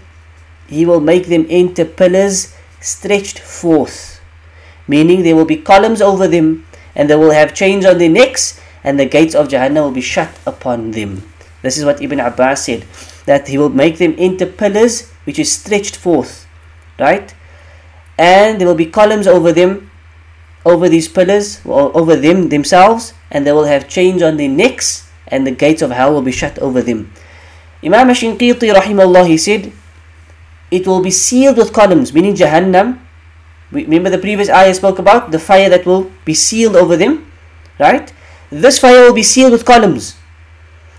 [0.69, 2.55] he will make them into pillars
[2.87, 4.21] stretched forth.
[4.87, 8.61] Meaning there will be columns over them and they will have chains on their necks
[8.85, 11.27] and the gates of Jahannam will be shut upon them.
[11.63, 12.87] This is what Ibn Abbas said.
[13.27, 16.47] That he will make them into pillars which is stretched forth.
[16.99, 17.35] Right?
[18.17, 19.91] And there will be columns over them,
[20.65, 25.11] over these pillars, or over them themselves, and they will have chains on their necks,
[25.29, 27.13] and the gates of hell will be shut over them.
[27.85, 29.73] Imam Ashinqiti rahimahullah he said,
[30.71, 32.99] it will be sealed with columns, meaning Jahannam.
[33.71, 37.31] Remember the previous ayah spoke about the fire that will be sealed over them,
[37.79, 38.13] right?
[38.51, 40.17] This fire will be sealed with columns,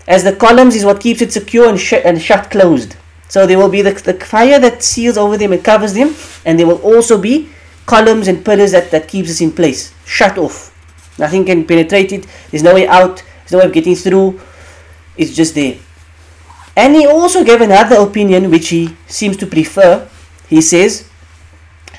[0.06, 2.96] as the columns is what keeps it secure and, sh- and shut closed.
[3.28, 6.14] So there will be the, the fire that seals over them and covers them,
[6.44, 7.50] and there will also be
[7.86, 10.74] columns and pillars that, that keeps us in place, shut off.
[11.18, 12.26] Nothing can penetrate it.
[12.50, 13.22] There's no way out.
[13.40, 14.40] There's no way of getting through.
[15.16, 15.78] It's just there.
[16.78, 20.08] And he also gave another opinion which he seems to prefer.
[20.48, 21.08] He says,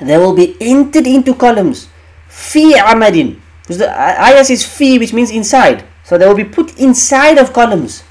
[0.00, 1.88] they will be entered into columns.
[2.28, 3.38] Fi amadin.
[3.60, 5.84] Because the ayah says fi, which means inside.
[6.02, 8.04] So they will be put inside of columns.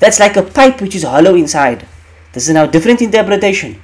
[0.00, 1.86] That's like a pipe which is hollow inside.
[2.32, 3.80] This is now different interpretation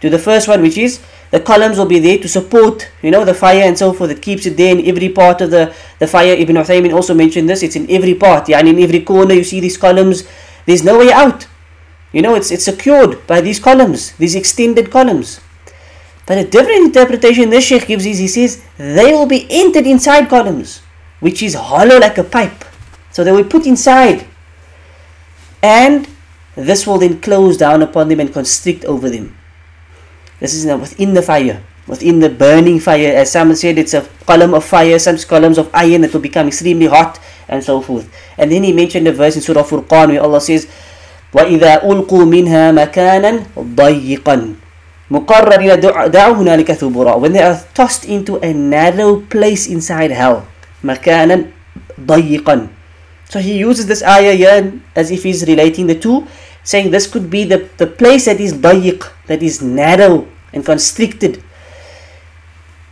[0.00, 1.00] to the first one, which is
[1.30, 4.10] the columns will be there to support, you know, the fire and so forth.
[4.10, 6.34] It keeps it there in every part of the, the fire.
[6.34, 7.62] Ibn Uthaymin also mentioned this.
[7.62, 8.48] It's in every part.
[8.48, 10.24] Yeah, and in every corner you see these columns.
[10.66, 11.46] There's no way out.
[12.12, 15.40] You know, it's, it's secured by these columns, these extended columns.
[16.26, 20.28] But a different interpretation this Sheikh gives is he says they will be entered inside
[20.28, 20.80] columns,
[21.20, 22.64] which is hollow like a pipe.
[23.10, 24.26] So they will put inside.
[25.62, 26.08] And
[26.54, 29.36] this will then close down upon them and constrict over them.
[30.38, 33.12] This is now within the fire, within the burning fire.
[33.14, 36.48] As someone said, it's a column of fire, some columns of iron that will become
[36.48, 38.08] extremely hot and so forth.
[38.38, 40.70] And then he mentioned the verse in Surah Furqan where Allah says,
[41.33, 44.53] وإذا ألقوا منها مكانا ضيقا
[45.11, 50.47] مقررين دعوا هنالك ثبورا when they are tossed into a narrow place inside hell
[50.83, 51.45] مكانا
[51.99, 52.67] ضيقا
[53.29, 56.25] so he uses this ayah here as if he's relating the two
[56.63, 61.43] saying this could be the, the place that is ضيق that is narrow and constricted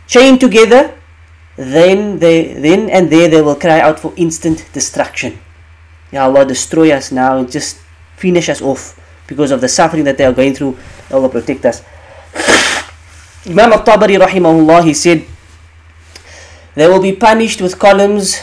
[0.06, 0.92] chained together
[1.56, 5.38] then they then and there they will cry out for instant destruction
[6.12, 7.78] Ya Allah destroy us now and just
[8.19, 10.75] finish us off because of the suffering that they are going through.
[11.09, 11.79] Allah protect us.
[13.47, 15.23] Imam al-Tabari rahimahullah, he said,
[16.75, 18.37] they will be punished with columns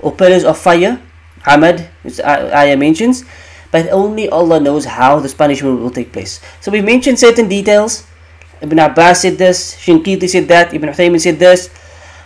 [0.00, 1.00] or pillars of fire,
[1.46, 3.24] amad, which ayah mentions,
[3.70, 6.40] but only Allah knows how this punishment will take place.
[6.60, 8.04] So we mentioned certain details.
[8.60, 11.70] Ibn Abbas said this, Shinqiti said that, Ibn Uthaymin said this.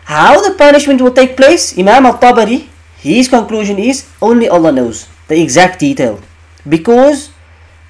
[0.05, 5.41] How the punishment will take place, Imam al-Tabari, his conclusion is only Allah knows the
[5.41, 6.21] exact detail
[6.69, 7.31] because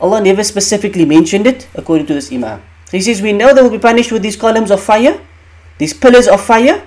[0.00, 2.62] Allah never specifically mentioned it according to this Imam.
[2.90, 5.20] He says, We know they will be punished with these columns of fire,
[5.78, 6.82] these pillars of fire,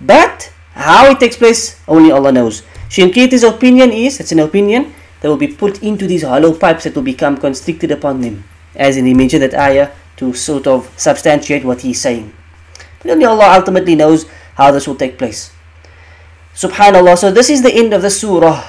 [0.00, 2.62] but how it takes place, only Allah knows.
[2.88, 6.94] Shinqiti's opinion is, it's an opinion, they will be put into these hollow pipes that
[6.94, 8.44] will become constricted upon them,
[8.76, 12.32] as in he mentioned that ayah to sort of substantiate what he's saying.
[13.00, 15.52] But only Allah ultimately knows how this will take place.
[16.54, 17.18] Subhanallah.
[17.18, 18.62] So this is the end of the surah.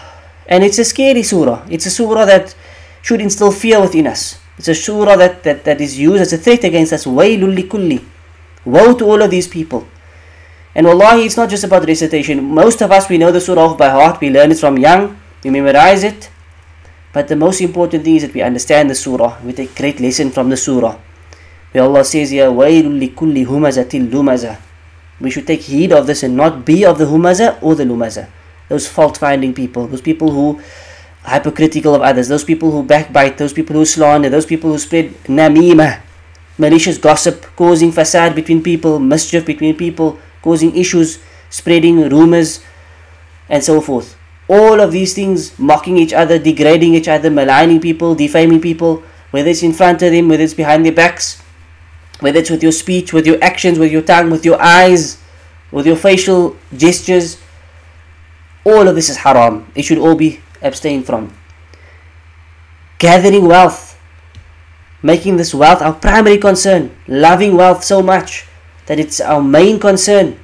[0.46, 1.64] And it's a scary surah.
[1.70, 2.54] It's a surah that
[3.02, 4.38] should instill fear within us.
[4.58, 7.04] It's a surah that, that, that is used as a threat against us.
[7.06, 8.04] Waylul kulli.
[8.64, 9.86] Woe to all of these people.
[10.74, 12.42] And wallahi, it's not just about recitation.
[12.44, 14.20] Most of us, we know the surah by heart.
[14.20, 15.16] We learn it from young.
[15.44, 16.30] We memorize it.
[17.12, 19.40] But the most important thing is that we understand the surah.
[19.42, 20.98] We take great lesson from the surah.
[21.72, 24.58] Where Allah says here, وَيْلٌ لِكُلِّ هُمَزَةٍ لُمَزَةٍ
[25.20, 28.28] We should take heed of this and not be of the humaza or the lumaza
[28.69, 30.61] those fault finding people, those people who
[31.25, 34.79] are hypocritical of others, those people who backbite, those people who slander, those people who
[34.79, 36.01] spread namima,
[36.57, 42.63] malicious gossip, causing facade between people, mischief between people, causing issues, spreading rumors,
[43.49, 44.17] and so forth.
[44.47, 49.49] All of these things, mocking each other, degrading each other, maligning people, defaming people, whether
[49.49, 51.41] it's in front of them, whether it's behind their backs,
[52.19, 55.17] whether it's with your speech, with your actions, with your tongue, with your eyes,
[55.71, 57.37] with your facial gestures,
[58.64, 59.70] all of this is haram.
[59.74, 61.34] It should all be abstained from.
[62.98, 63.90] Gathering wealth
[65.02, 68.46] making this wealth our primary concern, loving wealth so much
[68.86, 70.38] that it's our main concern.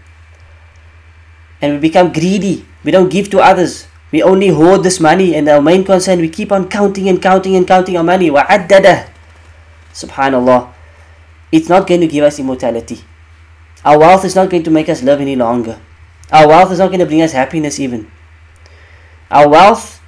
[1.60, 5.48] And we become greedy, we don't give to others, we only hoard this money, and
[5.48, 8.30] our main concern, we keep on counting and counting and counting our money.
[8.30, 9.08] وَعَدَّدَ
[9.92, 10.72] Subhanallah.
[11.50, 13.00] It's not going to give us immortality.
[13.84, 15.80] Our wealth is not going to make us live any longer.
[16.30, 18.10] Our wealth is not going to bring us happiness even.
[19.30, 20.00] Our wealth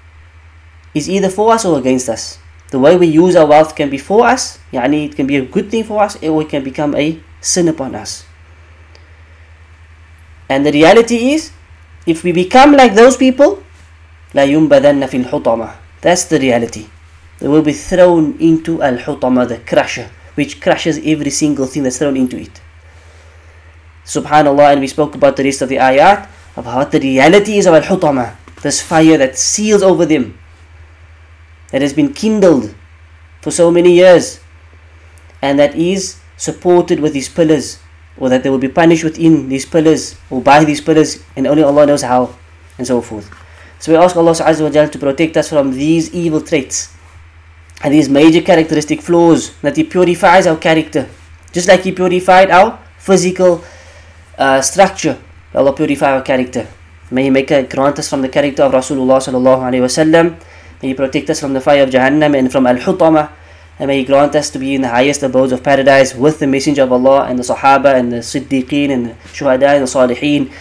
[0.94, 2.38] is either for us or against us.
[2.70, 5.44] The way we use our wealth can be for us, yani it can be a
[5.44, 8.24] good thing for us, or it can become a sin upon us.
[10.48, 11.50] And the reality is,
[12.06, 13.62] if we become like those people,
[14.34, 15.74] لا ينبذن في الحطمة.
[16.00, 16.86] That's the reality.
[17.38, 22.16] They will be thrown into al-hutama, the crusher, which crushes every single thing that's thrown
[22.16, 22.60] into it.
[24.05, 27.65] Subhanallah, and we spoke about the rest of the ayat, about what the reality is
[27.65, 30.37] of al-hutama, this fire that seals over them,
[31.71, 32.75] that has been kindled
[33.41, 34.39] for so many years,
[35.41, 37.79] and that is supported with these pillars,
[38.17, 41.63] or that they will be punished within these pillars, or by these pillars, and only
[41.63, 42.35] Allah knows how,
[42.77, 43.29] and so forth.
[43.79, 46.95] So we ask Allah Azza to protect us from these evil traits
[47.83, 51.09] and these major characteristic flaws, that He purifies our character,
[51.51, 53.63] just like He purified our physical
[54.37, 55.17] uh, structure.
[55.53, 56.67] Allah purify our character.
[57.11, 60.39] May He make a grant us from the character of Rasulullah sallallahu alaihi wasallam.
[60.81, 63.29] May He protect us from the fire of Jahannam and from al-hutama.
[63.79, 66.47] And may He grant us to be in the highest abodes of paradise with the
[66.47, 70.51] Messenger of Allah and the Sahaba and the Siddiqeen and the Shuhada and the Salihin.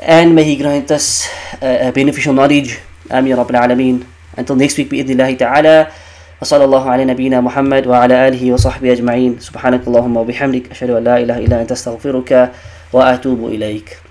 [0.00, 1.28] And may He grant us
[1.60, 2.80] uh, beneficial knowledge.
[3.10, 4.06] Amin, Rabbil Alameen.
[4.36, 5.92] Until next week, bi'idnillahi ta'ala.
[6.40, 9.44] وصلى الله على نبينا محمد وعلى آله وصحبه أجمعين.
[9.44, 12.50] سبحانك اللهم وبحمدك أشهد أن لا إله إلا أنت أستغفرك
[12.92, 14.09] وأتوب إليك.